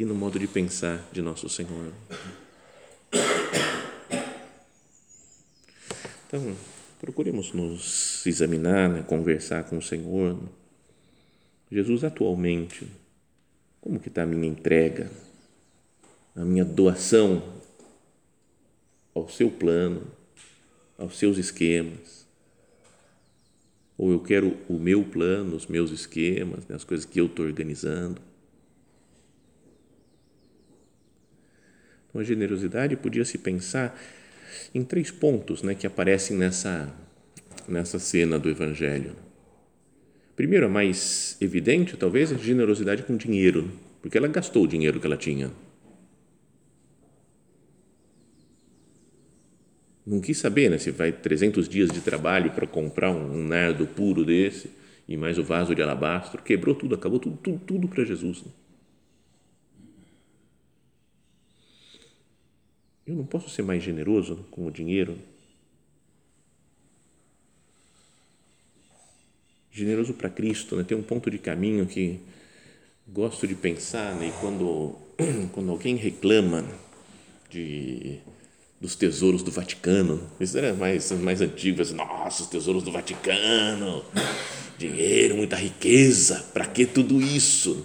e 0.00 0.04
no 0.04 0.14
modo 0.14 0.38
de 0.38 0.48
pensar 0.48 1.06
de 1.12 1.20
nosso 1.20 1.46
Senhor. 1.50 1.92
Então, 6.26 6.56
procuremos 6.98 7.52
nos 7.52 8.24
examinar, 8.26 8.88
né? 8.88 9.02
conversar 9.02 9.64
com 9.64 9.76
o 9.76 9.82
Senhor. 9.82 10.38
Jesus, 11.70 12.02
atualmente, 12.02 12.88
como 13.80 14.00
que 14.00 14.08
está 14.08 14.22
a 14.22 14.26
minha 14.26 14.48
entrega, 14.48 15.10
a 16.34 16.46
minha 16.46 16.64
doação 16.64 17.42
ao 19.14 19.28
seu 19.28 19.50
plano, 19.50 20.06
aos 20.96 21.18
seus 21.18 21.36
esquemas? 21.36 22.20
ou 23.98 24.10
eu 24.10 24.20
quero 24.20 24.56
o 24.66 24.78
meu 24.78 25.04
plano, 25.04 25.54
os 25.54 25.66
meus 25.66 25.90
esquemas, 25.90 26.66
né, 26.66 26.74
as 26.74 26.84
coisas 26.84 27.04
que 27.04 27.20
eu 27.20 27.26
estou 27.26 27.44
organizando. 27.44 28.29
Então, 32.10 32.20
a 32.20 32.24
generosidade 32.24 32.96
podia 32.96 33.24
se 33.24 33.38
pensar 33.38 33.98
em 34.74 34.84
três 34.84 35.10
pontos 35.10 35.62
né, 35.62 35.74
que 35.74 35.86
aparecem 35.86 36.36
nessa, 36.36 36.92
nessa 37.66 37.98
cena 37.98 38.38
do 38.38 38.50
Evangelho. 38.50 39.16
Primeiro, 40.36 40.66
a 40.66 40.68
mais 40.68 41.36
evidente, 41.40 41.96
talvez, 41.96 42.32
é 42.32 42.34
a 42.34 42.38
generosidade 42.38 43.04
com 43.04 43.16
dinheiro, 43.16 43.70
porque 44.02 44.18
ela 44.18 44.28
gastou 44.28 44.64
o 44.64 44.68
dinheiro 44.68 45.00
que 45.00 45.06
ela 45.06 45.16
tinha. 45.16 45.50
não 50.10 50.20
quis 50.20 50.38
saber 50.38 50.68
né, 50.68 50.76
se 50.76 50.90
vai 50.90 51.12
300 51.12 51.68
dias 51.68 51.88
de 51.88 52.00
trabalho 52.00 52.50
para 52.50 52.66
comprar 52.66 53.12
um, 53.12 53.46
nardo 53.46 53.86
puro 53.86 54.24
desse 54.24 54.70
e 55.08 55.16
mais 55.16 55.38
o 55.38 55.44
vaso 55.44 55.74
de 55.74 55.82
alabastro, 55.82 56.42
quebrou 56.42 56.74
tudo, 56.74 56.94
acabou 56.94 57.18
tudo, 57.18 57.36
tudo, 57.36 57.60
tudo 57.64 57.88
para 57.88 58.04
Jesus. 58.04 58.42
Né? 58.42 58.50
Eu 63.10 63.16
não 63.16 63.24
posso 63.24 63.50
ser 63.50 63.62
mais 63.62 63.82
generoso 63.82 64.46
com 64.52 64.68
o 64.68 64.70
dinheiro? 64.70 65.18
Generoso 69.72 70.14
para 70.14 70.30
Cristo, 70.30 70.76
né? 70.76 70.84
tem 70.84 70.96
um 70.96 71.02
ponto 71.02 71.28
de 71.28 71.36
caminho 71.36 71.86
que 71.86 72.20
gosto 73.08 73.48
de 73.48 73.56
pensar, 73.56 74.14
né? 74.14 74.28
e 74.28 74.32
quando, 74.40 74.94
quando 75.52 75.72
alguém 75.72 75.96
reclama 75.96 76.64
de 77.50 78.20
dos 78.80 78.94
tesouros 78.94 79.42
do 79.42 79.50
Vaticano. 79.50 80.30
Isso 80.38 80.56
era 80.56 80.72
mais, 80.72 81.10
mais 81.10 81.40
antigo. 81.40 81.82
Assim, 81.82 81.94
Nossa, 81.94 82.44
os 82.44 82.48
tesouros 82.48 82.84
do 82.84 82.92
Vaticano, 82.92 84.04
dinheiro, 84.78 85.36
muita 85.36 85.56
riqueza. 85.56 86.44
Para 86.54 86.64
que 86.64 86.86
tudo 86.86 87.20
isso? 87.20 87.84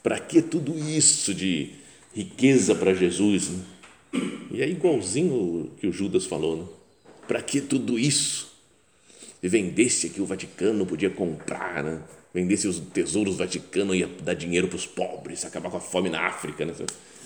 Para 0.00 0.18
que 0.20 0.40
tudo 0.40 0.78
isso 0.78 1.34
de 1.34 1.70
riqueza 2.14 2.74
para 2.74 2.94
Jesus? 2.94 3.50
Né? 3.50 3.64
E 4.50 4.62
é 4.62 4.68
igualzinho 4.68 5.70
que 5.78 5.86
o 5.86 5.92
Judas 5.92 6.26
falou. 6.26 6.56
Né? 6.56 6.64
Para 7.28 7.42
que 7.42 7.60
tudo 7.60 7.98
isso? 7.98 8.50
E 9.42 9.48
vendesse 9.48 10.08
aqui 10.08 10.20
o 10.20 10.26
Vaticano, 10.26 10.84
podia 10.84 11.10
comprar, 11.10 11.82
né? 11.82 12.02
vendesse 12.34 12.68
os 12.68 12.78
tesouros 12.78 13.34
do 13.34 13.38
Vaticano, 13.38 13.94
ia 13.94 14.08
dar 14.22 14.34
dinheiro 14.34 14.68
para 14.68 14.76
os 14.76 14.86
pobres, 14.86 15.44
acabar 15.44 15.70
com 15.70 15.76
a 15.76 15.80
fome 15.80 16.08
na 16.08 16.26
África. 16.26 16.64
Né? 16.64 16.74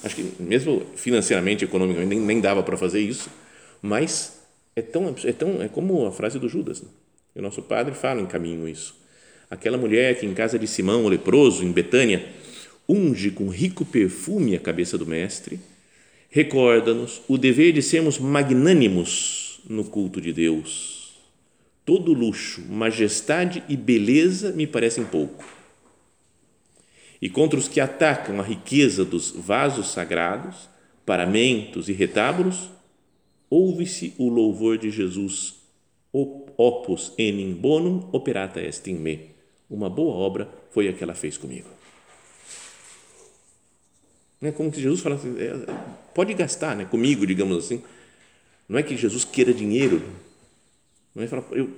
Acho 0.03 0.17
que 0.17 0.43
mesmo 0.43 0.85
financeiramente, 0.97 1.65
economicamente, 1.65 2.09
nem, 2.09 2.21
nem 2.21 2.41
dava 2.41 2.63
para 2.63 2.77
fazer 2.77 3.01
isso, 3.01 3.31
mas 3.83 4.41
é 4.77 4.83
tão, 4.83 5.15
é 5.25 5.33
tão 5.33 5.63
é 5.63 5.69
como 5.69 6.07
a 6.07 6.13
frase 6.13 6.39
do 6.39 6.49
Judas. 6.49 6.83
Né? 6.83 6.89
E 7.35 7.39
o 7.39 7.43
nosso 7.43 7.63
padre 7.63 7.95
fala 7.95 8.21
em 8.21 8.27
caminho 8.27 8.69
isso. 8.69 8.95
aquela 9.51 9.77
mulher 9.77 10.19
que 10.19 10.27
em 10.27 10.35
casa 10.35 10.59
de 10.59 10.67
Simão, 10.67 11.05
o 11.05 11.09
leproso, 11.09 11.65
em 11.65 11.73
Betânia, 11.73 12.25
unge 12.89 13.31
com 13.31 13.49
rico 13.49 13.85
perfume 13.85 14.55
a 14.55 14.61
cabeça 14.61 14.97
do 14.97 15.07
Mestre, 15.07 15.59
recorda-nos 16.35 17.23
o 17.29 17.39
dever 17.39 17.73
de 17.73 17.81
sermos 17.81 18.19
magnânimos 18.19 19.61
no 19.71 19.85
culto 19.85 20.21
de 20.21 20.33
Deus. 20.33 21.15
Todo 21.85 22.13
luxo, 22.13 22.61
majestade 22.69 23.63
e 23.69 23.77
beleza 23.77 24.51
me 24.51 24.67
parecem 24.67 25.05
pouco. 25.05 25.45
E 27.23 27.31
contra 27.31 27.57
os 27.57 27.69
que 27.69 27.79
atacam 27.79 28.41
a 28.41 28.43
riqueza 28.43 29.05
dos 29.05 29.31
vasos 29.31 29.93
sagrados, 29.93 30.69
paramentos 31.07 31.89
e 31.89 31.93
retábulos, 31.93 32.69
ouve-se 33.49 34.13
o 34.19 34.29
louvor 34.29 34.77
de 34.77 34.91
Jesus, 34.91 35.55
opus 36.13 37.13
enim 37.17 37.55
bonum 37.55 38.09
operata 38.11 38.61
est 38.61 38.85
in 38.89 38.97
me. 38.97 39.31
Uma 39.71 39.89
boa 39.89 40.17
obra 40.17 40.49
foi 40.73 40.89
a 40.89 40.93
que 40.93 41.05
ela 41.05 41.15
fez 41.15 41.39
comigo. 41.39 41.69
É 44.43 44.51
como 44.51 44.73
que 44.73 44.83
Jesus 44.83 45.01
fala 45.01 45.15
assim, 45.15 45.33
é, 45.39 46.04
pode 46.15 46.33
gastar 46.35 46.77
né, 46.77 46.85
comigo, 46.85 47.27
digamos 47.27 47.65
assim. 47.65 47.83
Não 48.69 48.79
é 48.79 48.83
que 48.83 48.97
Jesus 48.97 49.25
queira 49.25 49.53
dinheiro, 49.53 50.03
não 51.15 51.23
é, 51.23 51.27
falar, 51.27 51.45
eu, 51.53 51.71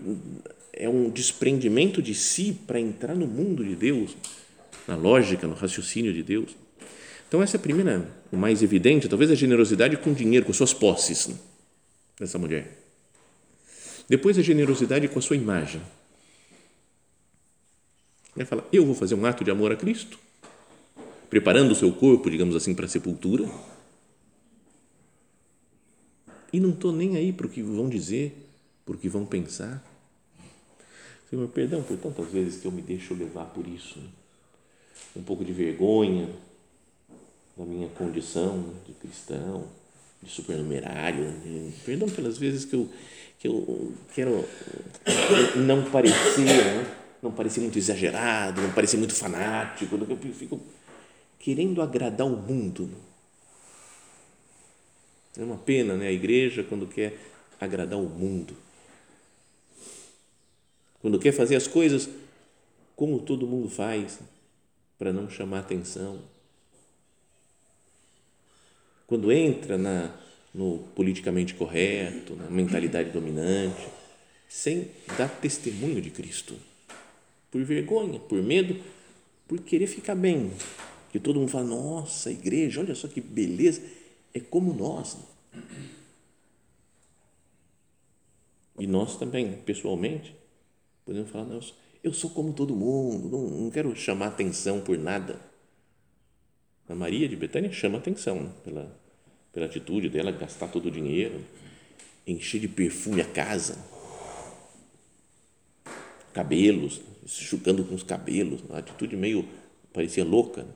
é 0.72 0.88
um 0.88 1.10
desprendimento 1.10 2.00
de 2.00 2.14
si 2.14 2.56
para 2.66 2.78
entrar 2.78 3.14
no 3.14 3.26
mundo 3.26 3.64
de 3.64 3.74
Deus, 3.74 4.16
na 4.86 4.94
lógica, 4.94 5.46
no 5.46 5.54
raciocínio 5.54 6.12
de 6.12 6.22
Deus. 6.22 6.54
Então, 7.28 7.42
essa 7.42 7.56
é 7.56 7.58
a 7.58 7.60
primeira, 7.60 8.08
o 8.30 8.36
mais 8.36 8.62
evidente, 8.62 9.08
talvez 9.08 9.30
a 9.30 9.34
generosidade 9.34 9.96
com 9.96 10.12
dinheiro, 10.12 10.46
com 10.46 10.52
suas 10.52 10.72
posses 10.72 11.26
né, 11.26 11.36
dessa 12.20 12.38
mulher. 12.38 12.78
Depois, 14.08 14.38
a 14.38 14.42
generosidade 14.42 15.08
com 15.08 15.18
a 15.18 15.22
sua 15.22 15.36
imagem. 15.36 15.82
Ele 18.36 18.44
fala, 18.44 18.66
eu 18.72 18.86
vou 18.86 18.94
fazer 18.94 19.14
um 19.14 19.26
ato 19.26 19.42
de 19.42 19.50
amor 19.50 19.72
a 19.72 19.76
Cristo, 19.76 20.18
preparando 21.28 21.72
o 21.72 21.74
seu 21.74 21.90
corpo, 21.90 22.30
digamos 22.30 22.54
assim, 22.54 22.74
para 22.74 22.84
a 22.84 22.88
sepultura. 22.88 23.48
E 26.56 26.60
não 26.60 26.70
estou 26.70 26.90
nem 26.90 27.18
aí 27.18 27.34
para 27.34 27.46
o 27.46 27.50
que 27.50 27.60
vão 27.60 27.86
dizer, 27.86 28.48
para 28.86 28.94
o 28.94 28.98
que 28.98 29.10
vão 29.10 29.26
pensar. 29.26 29.84
Senhor, 31.28 31.46
perdão 31.48 31.82
por 31.82 31.98
tantas 31.98 32.32
vezes 32.32 32.62
que 32.62 32.66
eu 32.66 32.72
me 32.72 32.80
deixo 32.80 33.12
levar 33.12 33.44
por 33.44 33.68
isso. 33.68 33.98
Né? 33.98 34.08
Um 35.16 35.22
pouco 35.22 35.44
de 35.44 35.52
vergonha 35.52 36.30
da 37.54 37.62
minha 37.62 37.88
condição 37.88 38.72
de 38.86 38.94
cristão, 38.94 39.68
de 40.22 40.30
supernumerário. 40.30 41.24
Né? 41.24 41.72
Perdão 41.84 42.08
pelas 42.08 42.38
vezes 42.38 42.64
que 42.64 42.74
eu, 42.74 42.88
que 43.38 43.48
eu 43.48 43.92
quero 44.14 44.42
não 45.56 45.84
parecer, 45.90 46.40
né? 46.40 46.96
não 47.22 47.32
parecer 47.32 47.60
muito 47.60 47.76
exagerado, 47.76 48.62
não 48.62 48.72
parecer 48.72 48.96
muito 48.96 49.14
fanático. 49.14 49.94
Eu 49.94 50.32
fico 50.32 50.58
querendo 51.38 51.82
agradar 51.82 52.26
o 52.26 52.34
mundo. 52.34 52.88
É 55.38 55.42
uma 55.42 55.58
pena, 55.58 55.96
né? 55.96 56.08
A 56.08 56.12
igreja, 56.12 56.64
quando 56.64 56.86
quer 56.86 57.18
agradar 57.60 57.98
o 57.98 58.08
mundo, 58.08 58.56
quando 61.00 61.18
quer 61.18 61.32
fazer 61.32 61.56
as 61.56 61.66
coisas 61.66 62.08
como 62.94 63.20
todo 63.20 63.46
mundo 63.46 63.68
faz, 63.68 64.18
para 64.98 65.12
não 65.12 65.28
chamar 65.28 65.60
atenção, 65.60 66.18
quando 69.06 69.30
entra 69.30 69.76
na, 69.76 70.18
no 70.54 70.78
politicamente 70.94 71.54
correto, 71.54 72.34
na 72.34 72.50
mentalidade 72.50 73.10
dominante, 73.10 73.86
sem 74.48 74.90
dar 75.18 75.28
testemunho 75.28 76.00
de 76.00 76.10
Cristo, 76.10 76.56
por 77.50 77.62
vergonha, 77.62 78.18
por 78.18 78.42
medo, 78.42 78.82
por 79.46 79.60
querer 79.60 79.86
ficar 79.86 80.14
bem, 80.14 80.50
que 81.12 81.20
todo 81.20 81.38
mundo 81.38 81.50
fala, 81.50 81.66
nossa, 81.66 82.30
igreja, 82.30 82.80
olha 82.80 82.94
só 82.94 83.06
que 83.06 83.20
beleza, 83.20 83.82
é 84.36 84.40
como 84.40 84.74
nós. 84.74 85.16
E 88.78 88.86
nós 88.86 89.16
também, 89.16 89.54
pessoalmente, 89.62 90.36
podemos 91.04 91.30
falar, 91.30 91.46
não, 91.46 91.60
eu 92.04 92.12
sou 92.12 92.30
como 92.30 92.52
todo 92.52 92.76
mundo, 92.76 93.28
não, 93.28 93.48
não 93.48 93.70
quero 93.70 93.96
chamar 93.96 94.28
atenção 94.28 94.80
por 94.80 94.98
nada. 94.98 95.40
A 96.88 96.94
Maria 96.94 97.28
de 97.28 97.34
Betânia 97.34 97.72
chama 97.72 97.98
atenção 97.98 98.42
né, 98.42 98.52
pela, 98.62 99.00
pela 99.52 99.66
atitude 99.66 100.08
dela, 100.08 100.30
gastar 100.30 100.68
todo 100.68 100.86
o 100.86 100.90
dinheiro, 100.90 101.42
encher 102.26 102.60
de 102.60 102.68
perfume 102.68 103.22
a 103.22 103.24
casa, 103.24 103.78
cabelos, 106.34 107.00
chutando 107.26 107.84
com 107.84 107.94
os 107.94 108.02
cabelos, 108.02 108.60
uma 108.62 108.78
atitude 108.78 109.16
meio, 109.16 109.48
parecia 109.92 110.24
louca. 110.24 110.62
Né? 110.62 110.70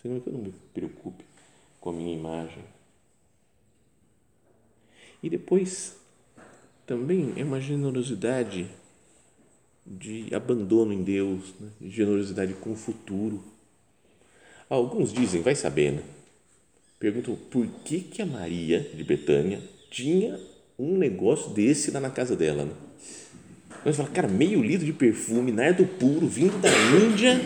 Senhor, 0.00 0.20
que 0.20 0.28
eu 0.28 0.32
não 0.32 0.40
me 0.40 0.54
preocupe 0.72 1.24
com 1.80 1.90
a 1.90 1.92
minha 1.92 2.14
imagem. 2.14 2.64
E 5.22 5.28
depois, 5.28 5.96
também 6.86 7.34
é 7.36 7.44
uma 7.44 7.60
generosidade 7.60 8.66
de 9.86 10.34
abandono 10.34 10.92
em 10.92 11.02
Deus, 11.02 11.54
né? 11.60 11.68
generosidade 11.82 12.54
com 12.54 12.72
o 12.72 12.76
futuro. 12.76 13.42
Alguns 14.68 15.12
dizem, 15.12 15.42
vai 15.42 15.54
saber, 15.54 15.92
né? 15.92 16.02
Perguntam 16.98 17.34
por 17.50 17.66
que, 17.84 18.00
que 18.00 18.22
a 18.22 18.26
Maria 18.26 18.80
de 18.94 19.02
Betânia 19.02 19.62
tinha 19.90 20.38
um 20.78 20.96
negócio 20.96 21.50
desse 21.50 21.90
lá 21.90 21.98
na 21.98 22.10
casa 22.10 22.36
dela. 22.36 22.64
Né? 22.64 22.72
Mas 23.84 23.96
fala, 23.96 24.08
cara, 24.10 24.28
meio 24.28 24.62
litro 24.62 24.86
de 24.86 24.92
perfume, 24.92 25.50
nardo 25.50 25.86
puro, 25.86 26.26
vindo 26.26 26.60
da 26.60 26.70
Índia 26.70 27.40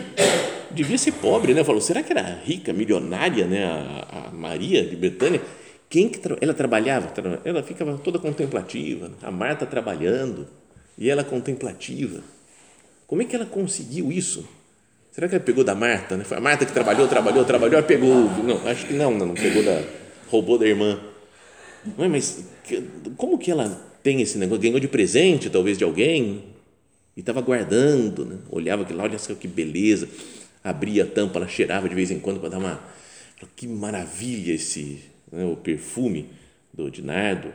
devia 0.75 0.97
ser 0.97 1.13
pobre, 1.13 1.53
né? 1.53 1.63
Falou, 1.63 1.81
será 1.81 2.03
que 2.03 2.11
era 2.11 2.21
rica, 2.43 2.73
milionária, 2.73 3.47
né? 3.47 3.65
A, 3.65 4.27
a 4.27 4.31
Maria 4.31 4.85
de 4.85 4.95
Betânia, 4.95 5.41
quem 5.89 6.09
que 6.09 6.19
tra 6.19 6.37
ela 6.41 6.53
trabalhava? 6.53 7.11
Ela 7.43 7.63
ficava 7.63 7.97
toda 7.97 8.19
contemplativa, 8.19 9.11
a 9.23 9.31
Marta 9.31 9.65
trabalhando 9.65 10.47
e 10.97 11.09
ela 11.09 11.23
contemplativa. 11.23 12.21
Como 13.07 13.21
é 13.21 13.25
que 13.25 13.35
ela 13.35 13.45
conseguiu 13.45 14.11
isso? 14.11 14.47
Será 15.11 15.29
que 15.29 15.35
ela 15.35 15.43
pegou 15.43 15.63
da 15.63 15.73
Marta? 15.73 16.17
Né? 16.17 16.23
Foi 16.23 16.37
a 16.37 16.41
Marta 16.41 16.65
que 16.65 16.73
trabalhou, 16.73 17.07
trabalhou, 17.07 17.45
trabalhou, 17.45 17.77
ela 17.77 17.87
pegou. 17.87 18.29
Não, 18.43 18.67
acho 18.67 18.85
que 18.85 18.93
não, 18.93 19.11
não 19.11 19.33
pegou 19.33 19.63
da. 19.63 19.81
roubou 20.27 20.57
da 20.57 20.67
irmã. 20.67 20.99
Não, 21.97 22.09
mas 22.09 22.45
como 23.15 23.37
que 23.37 23.49
ela 23.49 23.69
tem 24.03 24.21
esse 24.21 24.37
negócio? 24.37 24.61
Ganhou 24.61 24.79
de 24.79 24.87
presente, 24.87 25.49
talvez, 25.49 25.77
de 25.77 25.83
alguém? 25.83 26.43
E 27.15 27.21
estava 27.21 27.39
guardando, 27.39 28.25
né? 28.25 28.37
olhava 28.49 28.83
aquilo 28.83 28.97
lá, 28.97 29.05
olha 29.05 29.17
só 29.17 29.33
que 29.33 29.47
beleza 29.47 30.09
abria 30.65 31.03
a 31.03 31.07
tampa, 31.07 31.37
ela 31.37 31.47
cheirava 31.47 31.87
de 31.87 31.93
vez 31.93 32.09
em 32.09 32.19
quando 32.19 32.39
para 32.39 32.49
dar 32.49 32.57
uma. 32.57 32.81
Que 33.55 33.67
maravilha 33.67 34.53
esse 34.53 34.99
né, 35.31 35.45
o 35.45 35.55
perfume 35.55 36.29
do 36.73 36.89
de 36.89 37.03
nardo. 37.03 37.53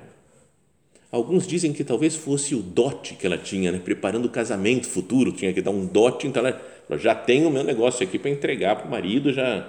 Alguns 1.11 1.45
dizem 1.45 1.73
que 1.73 1.83
talvez 1.83 2.15
fosse 2.15 2.55
o 2.55 2.63
dote 2.63 3.15
que 3.15 3.27
ela 3.27 3.37
tinha, 3.37 3.73
né, 3.73 3.81
preparando 3.81 4.27
o 4.27 4.31
casamento 4.31 4.87
futuro, 4.87 5.33
tinha 5.33 5.53
que 5.53 5.61
dar 5.61 5.73
um 5.73 5.85
dote, 5.85 6.29
então 6.29 6.47
ela, 6.47 6.63
ela 6.89 6.99
já 6.99 7.13
tem 7.13 7.45
o 7.45 7.51
meu 7.51 7.65
negócio 7.65 8.07
aqui 8.07 8.17
para 8.17 8.31
entregar 8.31 8.77
para 8.77 8.87
o 8.87 8.91
marido, 8.91 9.33
já. 9.33 9.69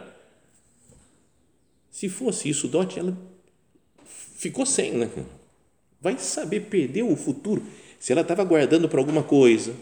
Se 1.90 2.08
fosse 2.08 2.48
isso 2.48 2.68
o 2.68 2.70
dote, 2.70 3.00
ela 3.00 3.18
ficou 4.36 4.66
sem, 4.68 4.92
né? 4.92 5.10
Vai 6.00 6.18
saber, 6.20 6.62
perdeu 6.62 7.10
o 7.10 7.16
futuro. 7.16 7.64
Se 8.00 8.12
ela 8.12 8.22
estava 8.22 8.44
guardando 8.44 8.88
para 8.88 9.00
alguma 9.00 9.24
coisa, 9.24 9.74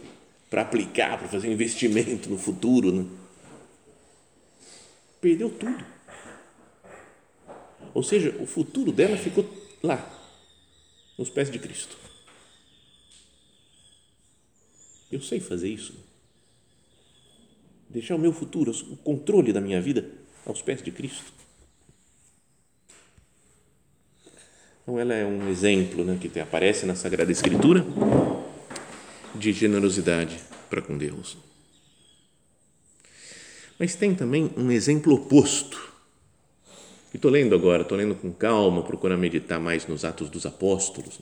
para 0.50 0.62
aplicar, 0.62 1.18
para 1.18 1.28
fazer 1.28 1.50
um 1.50 1.52
investimento 1.52 2.30
no 2.30 2.38
futuro, 2.38 2.92
né? 2.92 3.06
Perdeu 5.22 5.50
tudo. 5.50 5.86
Ou 7.94 8.04
seja, 8.04 8.36
o 8.40 8.46
futuro 8.46 8.92
dela 8.92 9.18
ficou 9.18 9.46
lá, 9.84 10.08
nos 11.18 11.30
pés 11.30 11.52
de 11.52 11.60
Cristo. 11.60 11.98
Eu 15.12 15.22
sei 15.22 15.40
fazer 15.40 15.70
isso. 15.70 15.94
Deixar 17.90 18.16
o 18.16 18.20
meu 18.20 18.32
futuro, 18.32 18.72
o 18.72 18.98
controle 18.98 19.52
da 19.52 19.60
minha 19.60 19.82
vida 19.82 20.10
aos 20.46 20.62
pés 20.62 20.82
de 20.82 20.92
Cristo. 20.92 21.34
Então, 24.84 25.00
ela 25.00 25.14
é 25.14 25.26
um 25.26 25.50
exemplo 25.50 26.04
né, 26.04 26.18
que 26.20 26.40
aparece 26.40 26.86
na 26.86 26.96
Sagrada 26.96 27.32
Escritura 27.32 27.86
de 29.36 29.52
generosidade 29.52 30.40
para 30.70 30.82
com 30.82 30.98
Deus. 30.98 31.49
Mas 33.80 33.96
tem 33.96 34.14
também 34.14 34.52
um 34.58 34.70
exemplo 34.70 35.14
oposto. 35.14 35.94
Estou 37.14 37.32
lendo 37.32 37.56
agora, 37.56 37.84
estou 37.84 37.98
lendo 37.98 38.14
com 38.14 38.32
calma, 38.32 38.84
procurando 38.84 39.22
meditar 39.22 39.60
mais 39.60 39.88
nos 39.88 40.04
Atos 40.04 40.30
dos 40.30 40.46
Apóstolos, 40.46 41.22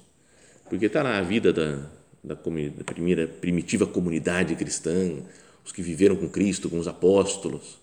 porque 0.67 0.87
está 0.87 1.03
na 1.03 1.21
vida 1.21 1.53
da, 1.53 1.75
da, 2.23 2.33
da 2.33 2.83
primeira 2.83 3.27
primitiva 3.27 3.85
comunidade 3.85 4.55
cristã, 4.55 5.17
os 5.63 5.71
que 5.71 5.83
viveram 5.83 6.15
com 6.15 6.27
Cristo, 6.27 6.67
com 6.67 6.79
os 6.79 6.87
apóstolos. 6.87 7.77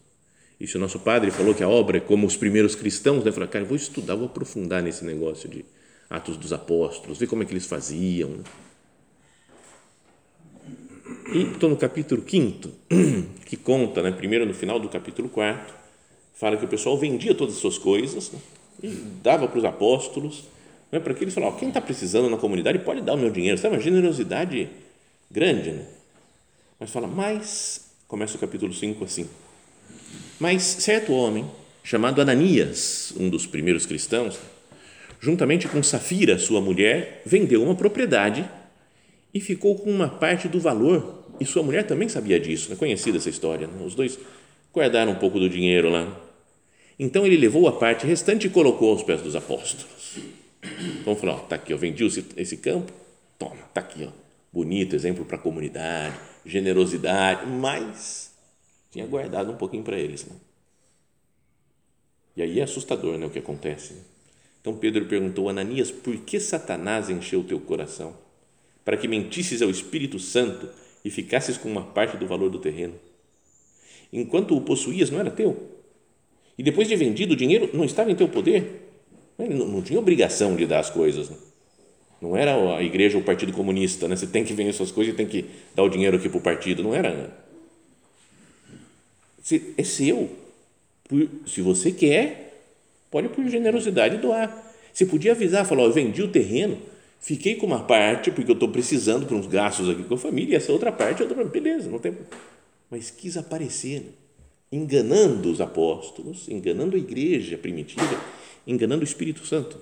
E 0.60 0.66
se 0.66 0.76
o 0.76 0.80
nosso 0.80 0.98
padre 0.98 1.30
falou 1.30 1.54
que 1.54 1.62
a 1.62 1.68
obra 1.68 1.98
é 1.98 2.00
como 2.00 2.26
os 2.26 2.36
primeiros 2.36 2.74
cristãos, 2.74 3.24
né? 3.24 3.30
Falei, 3.30 3.48
cara, 3.48 3.64
eu 3.64 3.68
vou 3.68 3.76
estudar, 3.76 4.16
vou 4.16 4.26
aprofundar 4.26 4.82
nesse 4.82 5.04
negócio 5.04 5.48
de 5.48 5.64
Atos 6.10 6.36
dos 6.36 6.52
Apóstolos, 6.52 7.18
ver 7.18 7.26
como 7.26 7.42
é 7.42 7.46
que 7.46 7.52
eles 7.52 7.66
faziam. 7.66 8.30
Né? 8.30 8.44
E 11.34 11.42
estou 11.42 11.68
no 11.68 11.76
capítulo 11.76 12.22
5, 12.24 12.68
que 13.44 13.56
conta, 13.56 14.00
né, 14.00 14.12
primeiro 14.12 14.46
no 14.46 14.54
final 14.54 14.78
do 14.78 14.88
capítulo 14.88 15.28
4, 15.28 15.74
fala 16.32 16.56
que 16.56 16.64
o 16.64 16.68
pessoal 16.68 16.96
vendia 16.96 17.34
todas 17.34 17.56
as 17.56 17.60
suas 17.60 17.76
coisas 17.76 18.30
né, 18.30 18.38
e 18.80 18.88
dava 19.20 19.48
para 19.48 19.58
os 19.58 19.64
apóstolos, 19.64 20.44
né, 20.92 21.00
para 21.00 21.12
que 21.12 21.24
eles 21.24 21.34
falassem, 21.34 21.58
quem 21.58 21.68
está 21.68 21.80
precisando 21.80 22.30
na 22.30 22.36
comunidade 22.36 22.78
pode 22.78 23.00
dar 23.00 23.14
o 23.14 23.16
meu 23.16 23.30
dinheiro. 23.30 23.56
Isso 23.56 23.66
é 23.66 23.70
uma 23.70 23.80
generosidade 23.80 24.68
grande, 25.28 25.72
né? 25.72 25.84
Mas 26.78 26.90
fala, 26.90 27.08
mas, 27.08 27.90
começa 28.06 28.36
o 28.36 28.38
capítulo 28.40 28.72
5 28.72 29.02
assim, 29.02 29.28
mas 30.38 30.62
certo 30.62 31.12
homem, 31.12 31.50
chamado 31.82 32.22
Ananias, 32.22 33.12
um 33.18 33.28
dos 33.28 33.44
primeiros 33.44 33.86
cristãos, 33.86 34.38
juntamente 35.18 35.66
com 35.66 35.82
Safira, 35.82 36.38
sua 36.38 36.60
mulher, 36.60 37.22
vendeu 37.26 37.60
uma 37.60 37.74
propriedade 37.74 38.48
e 39.34 39.40
ficou 39.40 39.74
com 39.74 39.90
uma 39.90 40.08
parte 40.08 40.46
do 40.46 40.60
valor. 40.60 41.23
E 41.40 41.44
sua 41.44 41.62
mulher 41.62 41.86
também 41.86 42.08
sabia 42.08 42.38
disso, 42.38 42.72
é 42.72 42.76
conhecida 42.76 43.18
essa 43.18 43.28
história. 43.28 43.66
Né? 43.66 43.84
Os 43.84 43.94
dois 43.94 44.18
guardaram 44.72 45.12
um 45.12 45.16
pouco 45.16 45.38
do 45.38 45.48
dinheiro 45.48 45.90
lá. 45.90 46.20
Então 46.98 47.26
ele 47.26 47.36
levou 47.36 47.66
a 47.68 47.72
parte 47.72 48.06
restante 48.06 48.46
e 48.46 48.50
colocou 48.50 48.90
aos 48.90 49.02
pés 49.02 49.20
dos 49.20 49.34
apóstolos. 49.34 50.18
Então 51.00 51.16
falou: 51.16 51.42
está 51.42 51.56
aqui, 51.56 51.72
eu 51.72 51.78
vendi 51.78 52.04
esse 52.36 52.56
campo, 52.58 52.92
toma, 53.38 53.56
está 53.68 53.80
aqui, 53.80 54.04
ó, 54.04 54.10
bonito 54.52 54.94
exemplo 54.94 55.24
para 55.24 55.36
a 55.36 55.40
comunidade, 55.40 56.16
generosidade, 56.46 57.46
mas 57.46 58.32
tinha 58.90 59.06
guardado 59.06 59.50
um 59.50 59.56
pouquinho 59.56 59.82
para 59.82 59.98
eles. 59.98 60.24
Né? 60.24 60.36
E 62.36 62.42
aí 62.42 62.60
é 62.60 62.62
assustador 62.62 63.18
né, 63.18 63.26
o 63.26 63.30
que 63.30 63.38
acontece. 63.38 63.94
Então 64.60 64.76
Pedro 64.76 65.04
perguntou 65.06 65.48
Ananias: 65.48 65.90
por 65.90 66.16
que 66.18 66.40
Satanás 66.40 67.10
encheu 67.10 67.44
teu 67.44 67.60
coração? 67.60 68.16
Para 68.84 68.96
que 68.96 69.08
mentisses 69.08 69.62
ao 69.62 69.70
Espírito 69.70 70.18
Santo 70.18 70.68
e 71.04 71.10
ficasses 71.10 71.56
com 71.56 71.68
uma 71.68 71.82
parte 71.82 72.16
do 72.16 72.26
valor 72.26 72.48
do 72.48 72.58
terreno. 72.58 72.94
Enquanto 74.12 74.56
o 74.56 74.60
possuías, 74.60 75.10
não 75.10 75.20
era 75.20 75.30
teu? 75.30 75.70
E 76.56 76.62
depois 76.62 76.88
de 76.88 76.96
vendido, 76.96 77.34
o 77.34 77.36
dinheiro 77.36 77.68
não 77.74 77.84
estava 77.84 78.10
em 78.10 78.14
teu 78.14 78.28
poder? 78.28 78.88
Ele 79.38 79.54
não, 79.54 79.66
não 79.66 79.82
tinha 79.82 79.98
obrigação 79.98 80.56
de 80.56 80.66
dar 80.66 80.78
as 80.78 80.88
coisas. 80.88 81.28
Né? 81.28 81.36
Não 82.22 82.36
era 82.36 82.76
a 82.76 82.82
igreja 82.82 83.16
ou 83.16 83.22
o 83.22 83.26
Partido 83.26 83.52
Comunista, 83.52 84.06
né? 84.08 84.16
Você 84.16 84.26
tem 84.26 84.44
que 84.44 84.54
vender 84.54 84.72
suas 84.72 84.92
coisas 84.92 85.12
e 85.12 85.16
tem 85.16 85.26
que 85.26 85.44
dar 85.74 85.82
o 85.82 85.88
dinheiro 85.88 86.16
aqui 86.16 86.28
para 86.28 86.38
o 86.38 86.40
partido. 86.40 86.82
Não 86.82 86.94
era. 86.94 87.12
Né? 87.12 87.30
É 89.76 89.82
seu. 89.82 90.30
Se 91.46 91.60
você 91.60 91.90
quer, 91.90 92.62
pode 93.10 93.28
por 93.28 93.46
generosidade 93.48 94.16
doar. 94.18 94.72
Você 94.92 95.04
podia 95.04 95.32
avisar, 95.32 95.66
falar, 95.66 95.82
eu 95.82 95.92
vendi 95.92 96.22
o 96.22 96.28
terreno, 96.28 96.80
fiquei 97.24 97.54
com 97.54 97.64
uma 97.64 97.82
parte 97.82 98.30
porque 98.30 98.50
eu 98.50 98.54
estou 98.54 98.68
precisando 98.68 99.24
para 99.24 99.34
uns 99.34 99.46
gastos 99.46 99.88
aqui 99.88 100.04
com 100.04 100.14
a 100.14 100.18
família 100.18 100.52
e 100.52 100.56
essa 100.56 100.70
outra 100.70 100.92
parte, 100.92 101.22
outra, 101.22 101.42
beleza, 101.42 101.88
não 101.88 101.98
tem. 101.98 102.14
Mas 102.90 103.10
quis 103.10 103.38
aparecer, 103.38 104.00
né? 104.00 104.10
enganando 104.70 105.50
os 105.50 105.58
apóstolos, 105.58 106.46
enganando 106.48 106.96
a 106.96 106.98
igreja 106.98 107.56
primitiva, 107.56 108.20
enganando 108.66 109.00
o 109.00 109.04
Espírito 109.04 109.46
Santo. 109.46 109.78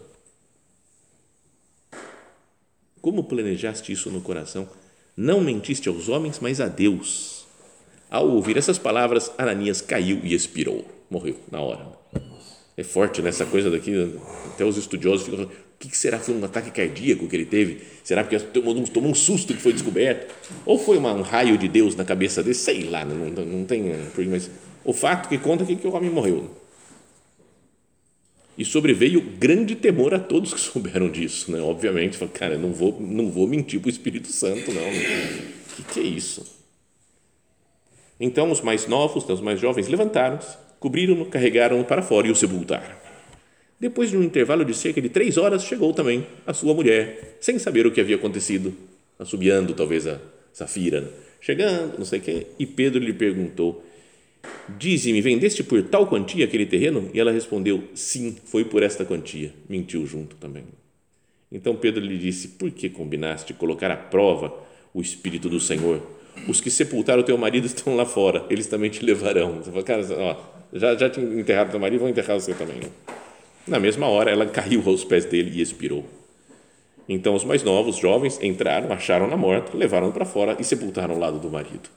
Como 3.00 3.24
planejaste 3.24 3.90
isso 3.90 4.09
no 4.09 4.20
coração? 4.20 4.68
Não 5.16 5.40
mentiste 5.40 5.88
aos 5.88 6.09
homens, 6.09 6.38
mas 6.38 6.61
a 6.61 6.68
Deus. 6.68 7.44
Ao 8.09 8.28
ouvir 8.28 8.57
essas 8.57 8.78
palavras, 8.78 9.33
Ananias 9.37 9.81
caiu 9.81 10.20
e 10.22 10.33
expirou, 10.33 10.87
morreu 11.11 11.37
na 11.50 11.61
hora. 11.61 11.88
É 12.76 12.85
forte 12.85 13.20
nessa 13.20 13.44
coisa 13.44 13.68
daqui, 13.68 13.92
até 14.46 14.64
os 14.64 14.76
estudiosos 14.76 15.26
ficam 15.26 15.50
o 15.87 15.90
que 15.90 15.97
será? 15.97 16.18
Foi 16.18 16.35
um 16.35 16.45
ataque 16.45 16.71
cardíaco 16.71 17.27
que 17.27 17.35
ele 17.35 17.45
teve? 17.45 17.83
Será 18.05 18.23
porque 18.23 18.38
tomou 18.38 18.75
tomou 18.87 19.11
um 19.11 19.14
susto 19.14 19.53
que 19.55 19.61
foi 19.61 19.73
descoberto? 19.73 20.33
Ou 20.64 20.79
foi 20.79 20.99
uma, 20.99 21.12
um 21.12 21.23
raio 21.23 21.59
de 21.59 21.68
Deus 21.68 21.97
na 21.97 22.05
cabeça 22.05 22.42
dele? 22.42 22.55
Sei 22.55 22.85
lá, 22.85 23.05
não, 23.05 23.31
não, 23.31 23.64
tem. 23.64 23.92
Mas 24.29 24.51
o 24.85 24.92
fato 24.92 25.29
que 25.29 25.38
conta 25.38 25.64
é 25.64 25.75
que 25.75 25.87
o 25.87 25.95
homem 25.95 26.11
morreu. 26.11 26.51
E 28.57 28.64
sobreveio 28.64 29.21
grande 29.21 29.75
temor 29.75 30.14
a 30.14 30.18
todos 30.18 30.53
que 30.53 30.61
souberam 30.61 31.11
disso, 31.11 31.51
né? 31.51 31.61
Obviamente, 31.61 32.16
falaram, 32.16 32.38
cara, 32.38 32.59
não 32.59 32.73
vou, 32.73 33.01
não 33.01 33.31
vou 33.31 33.47
mentir 33.47 33.81
para 33.81 33.88
o 33.88 33.90
Espírito 33.90 34.29
Santo, 34.29 34.71
não. 34.73 34.88
O 34.88 35.75
que, 35.77 35.83
que 35.83 36.01
é 36.01 36.03
isso? 36.03 36.61
Então 38.21 38.53
os 38.53 38.61
mais 38.61 38.87
novos, 38.87 39.29
os 39.29 39.40
mais 39.40 39.59
jovens, 39.59 39.88
levantaram-se, 39.88 40.57
cobriram-no, 40.79 41.27
carregaram-no 41.27 41.85
para 41.85 42.03
fora 42.03 42.29
e 42.29 42.31
o 42.31 42.37
sepultaram. 42.37 43.02
Depois 43.83 44.11
de 44.11 44.16
um 44.16 44.23
intervalo 44.23 44.64
de 44.64 44.75
cerca 44.75 45.03
de 45.03 45.09
três 45.09 45.37
horas, 45.37 45.64
chegou 45.64 45.92
também 45.92 46.25
a 46.47 46.55
sua 46.55 46.73
mulher, 46.73 47.37
sem 47.40 47.59
saber 47.59 47.85
o 47.85 47.90
que 47.90 48.01
havia 48.01 48.14
acontecido, 48.14 48.73
assobiando 49.18 49.75
talvez 49.75 50.07
a 50.07 50.21
Safira, 50.53 51.01
né? 51.01 51.09
chegando, 51.40 51.99
não 51.99 52.05
sei 52.05 52.21
o 52.21 52.23
quê, 52.23 52.47
e 52.61 52.64
Pedro 52.64 53.03
lhe 53.03 53.12
perguntou, 53.12 53.85
Dize-me, 54.79 55.21
vendeste 55.21 55.64
por 55.64 55.83
tal 55.83 56.07
quantia 56.07 56.45
aquele 56.45 56.64
terreno? 56.64 57.11
E 57.12 57.18
ela 57.18 57.33
respondeu: 57.33 57.83
Sim, 57.92 58.37
foi 58.45 58.64
por 58.64 58.85
esta 58.85 59.05
quantia. 59.05 59.53
Mentiu 59.68 60.07
junto 60.07 60.37
também. 60.37 60.62
Então 61.51 61.75
Pedro 61.75 62.05
lhe 62.05 62.18
disse: 62.18 62.49
Por 62.49 62.71
que 62.71 62.88
combinaste 62.88 63.53
colocar 63.53 63.90
à 63.90 63.97
prova 63.97 64.53
o 64.95 65.01
Espírito 65.01 65.49
do 65.49 65.59
Senhor? 65.59 66.01
Os 66.49 66.61
que 66.61 66.71
sepultaram 66.71 67.23
o 67.23 67.25
teu 67.25 67.37
marido 67.37 67.66
estão 67.66 67.97
lá 67.97 68.07
fora, 68.07 68.45
eles 68.49 68.68
também 68.68 68.90
te 68.90 69.05
levarão. 69.05 69.59
Você 69.59 69.71
fala, 69.71 69.83
cara, 69.83 70.07
ó, 70.18 70.37
já, 70.73 70.97
já 70.97 71.11
tinha 71.11 71.27
enterrado 71.27 71.71
teu 71.71 71.81
marido, 71.81 72.01
vão 72.01 72.09
enterrar 72.09 72.38
você 72.38 72.55
também. 72.55 72.81
Na 73.66 73.79
mesma 73.79 74.07
hora, 74.09 74.31
ela 74.31 74.46
caiu 74.46 74.83
aos 74.87 75.05
pés 75.05 75.25
dele 75.25 75.51
e 75.55 75.61
expirou. 75.61 76.05
Então 77.09 77.35
os 77.35 77.44
mais 77.44 77.62
novos, 77.62 77.96
jovens, 77.96 78.40
entraram, 78.42 78.92
acharam-na 78.92 79.37
morta, 79.37 79.77
levaram 79.77 80.12
para 80.12 80.25
fora 80.25 80.57
e 80.59 80.64
sepultaram 80.64 81.14
ao 81.14 81.20
lado 81.20 81.38
do 81.38 81.51
marido 81.51 81.88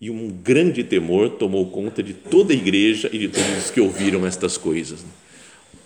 e 0.00 0.10
um 0.10 0.28
grande 0.28 0.84
temor 0.84 1.30
tomou 1.30 1.70
conta 1.70 2.02
de 2.02 2.14
toda 2.14 2.52
a 2.52 2.56
igreja 2.56 3.10
e 3.12 3.18
de 3.18 3.28
todos 3.28 3.58
os 3.58 3.70
que 3.70 3.80
ouviram 3.80 4.24
estas 4.24 4.56
coisas. 4.56 5.04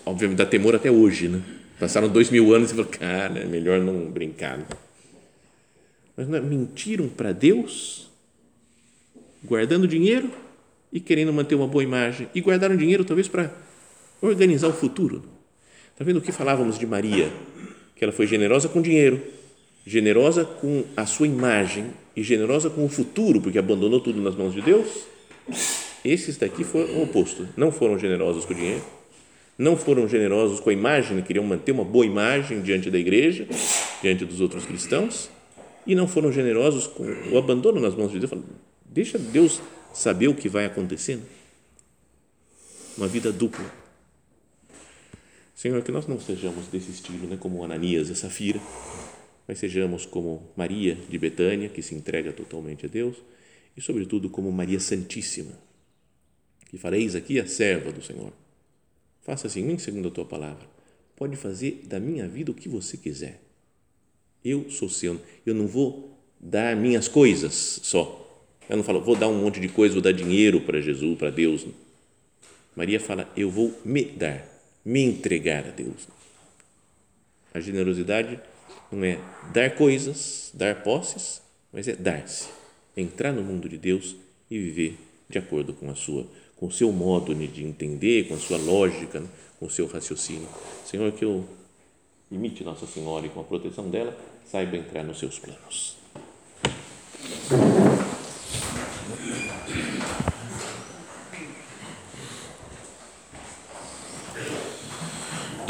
Obviamente 0.04 0.38
dá 0.38 0.46
temor 0.46 0.74
até 0.74 0.90
hoje, 0.90 1.28
né? 1.28 1.42
Passaram 1.78 2.08
dois 2.08 2.30
mil 2.30 2.54
anos 2.54 2.70
e 2.70 2.74
falaram, 2.74 2.90
cara, 2.90 3.38
é 3.40 3.46
melhor 3.46 3.80
não 3.80 4.10
brincar. 4.10 4.58
Né? 4.58 4.66
Mas 6.16 6.28
não 6.28 6.36
é, 6.36 6.40
mentiram 6.40 7.08
para 7.08 7.32
Deus, 7.32 8.10
guardando 9.42 9.88
dinheiro 9.88 10.30
e 10.92 11.00
querendo 11.00 11.32
manter 11.32 11.54
uma 11.54 11.66
boa 11.66 11.82
imagem. 11.82 12.28
E 12.34 12.40
guardaram 12.40 12.76
dinheiro 12.76 13.04
talvez 13.04 13.26
para 13.28 13.50
organizar 14.22 14.68
o 14.68 14.72
futuro. 14.72 15.22
Está 15.90 16.04
vendo 16.04 16.18
o 16.18 16.22
que 16.22 16.32
falávamos 16.32 16.78
de 16.78 16.86
Maria? 16.86 17.30
Que 17.96 18.04
ela 18.04 18.12
foi 18.12 18.26
generosa 18.26 18.68
com 18.68 18.80
dinheiro, 18.80 19.20
generosa 19.84 20.44
com 20.44 20.84
a 20.96 21.04
sua 21.04 21.26
imagem 21.26 21.90
e 22.16 22.22
generosa 22.22 22.70
com 22.70 22.84
o 22.84 22.88
futuro, 22.88 23.40
porque 23.40 23.58
abandonou 23.58 24.00
tudo 24.00 24.20
nas 24.20 24.34
mãos 24.34 24.54
de 24.54 24.62
Deus, 24.62 24.86
esses 26.04 26.36
daqui 26.36 26.64
foram 26.64 26.94
o 26.94 27.02
oposto. 27.02 27.48
Não 27.56 27.70
foram 27.72 27.98
generosos 27.98 28.44
com 28.44 28.52
o 28.52 28.56
dinheiro, 28.56 28.82
não 29.58 29.76
foram 29.76 30.08
generosos 30.08 30.60
com 30.60 30.70
a 30.70 30.72
imagem, 30.72 31.20
queriam 31.22 31.44
manter 31.44 31.72
uma 31.72 31.84
boa 31.84 32.06
imagem 32.06 32.62
diante 32.62 32.90
da 32.90 32.98
igreja, 32.98 33.46
diante 34.00 34.24
dos 34.24 34.40
outros 34.40 34.64
cristãos, 34.64 35.28
e 35.86 35.94
não 35.94 36.06
foram 36.06 36.30
generosos 36.30 36.86
com 36.86 37.04
o 37.32 37.38
abandono 37.38 37.80
nas 37.80 37.94
mãos 37.94 38.12
de 38.12 38.20
Deus. 38.20 38.32
Deixa 38.84 39.18
Deus 39.18 39.60
saber 39.92 40.28
o 40.28 40.34
que 40.34 40.48
vai 40.48 40.64
acontecendo. 40.64 41.22
Uma 42.96 43.08
vida 43.08 43.32
dupla. 43.32 43.81
Senhor, 45.62 45.80
que 45.84 45.92
nós 45.92 46.08
não 46.08 46.18
sejamos 46.18 46.66
desse 46.66 46.90
estilo, 46.90 47.24
né, 47.28 47.36
como 47.38 47.62
Ananias 47.62 48.08
e 48.08 48.16
Safira, 48.16 48.60
mas 49.46 49.60
sejamos 49.60 50.04
como 50.04 50.50
Maria 50.56 50.96
de 51.08 51.16
Betânia, 51.16 51.68
que 51.68 51.80
se 51.80 51.94
entrega 51.94 52.32
totalmente 52.32 52.86
a 52.86 52.88
Deus, 52.88 53.16
e, 53.76 53.80
sobretudo, 53.80 54.28
como 54.28 54.50
Maria 54.50 54.80
Santíssima, 54.80 55.56
que 56.68 56.76
fareis 56.76 57.14
aqui 57.14 57.38
a 57.38 57.46
serva 57.46 57.92
do 57.92 58.02
Senhor. 58.02 58.32
Faça-se 59.20 59.60
em 59.60 59.62
mim 59.62 59.78
segundo 59.78 60.08
a 60.08 60.10
tua 60.10 60.24
palavra. 60.24 60.66
Pode 61.14 61.36
fazer 61.36 61.82
da 61.84 62.00
minha 62.00 62.26
vida 62.26 62.50
o 62.50 62.54
que 62.54 62.68
você 62.68 62.96
quiser. 62.96 63.40
Eu 64.44 64.68
sou 64.68 64.88
seu. 64.88 65.20
Eu 65.46 65.54
não 65.54 65.68
vou 65.68 66.18
dar 66.40 66.74
minhas 66.74 67.06
coisas 67.06 67.78
só. 67.84 68.50
Eu 68.68 68.78
não 68.78 68.82
falo, 68.82 69.00
vou 69.00 69.14
dar 69.14 69.28
um 69.28 69.40
monte 69.40 69.60
de 69.60 69.68
coisa, 69.68 69.94
vou 69.94 70.02
dar 70.02 70.10
dinheiro 70.10 70.62
para 70.62 70.80
Jesus, 70.80 71.16
para 71.16 71.30
Deus. 71.30 71.64
Maria 72.74 72.98
fala, 72.98 73.32
eu 73.36 73.48
vou 73.48 73.72
me 73.84 74.04
dar, 74.04 74.51
me 74.84 75.02
entregar 75.02 75.66
a 75.66 75.70
Deus. 75.70 76.08
A 77.54 77.60
generosidade 77.60 78.40
não 78.90 79.04
é 79.04 79.18
dar 79.52 79.74
coisas, 79.74 80.50
dar 80.54 80.82
posses, 80.82 81.42
mas 81.72 81.88
é 81.88 81.94
dar-se, 81.94 82.48
entrar 82.96 83.32
no 83.32 83.42
mundo 83.42 83.68
de 83.68 83.78
Deus 83.78 84.16
e 84.50 84.58
viver 84.58 84.98
de 85.28 85.38
acordo 85.38 85.72
com 85.72 85.90
a 85.90 85.94
sua, 85.94 86.26
com 86.56 86.66
o 86.66 86.72
seu 86.72 86.92
modo 86.92 87.34
de 87.34 87.64
entender, 87.64 88.28
com 88.28 88.34
a 88.34 88.38
sua 88.38 88.58
lógica, 88.58 89.20
né? 89.20 89.28
com 89.58 89.66
o 89.66 89.70
seu 89.70 89.86
raciocínio. 89.86 90.48
Senhor, 90.84 91.10
que 91.12 91.24
eu 91.24 91.46
imite 92.30 92.64
Nossa 92.64 92.86
Senhora 92.86 93.26
e 93.26 93.30
com 93.30 93.40
a 93.40 93.44
proteção 93.44 93.88
dela 93.88 94.16
saiba 94.44 94.76
entrar 94.76 95.02
nos 95.04 95.18
seus 95.18 95.38
planos. 95.38 95.96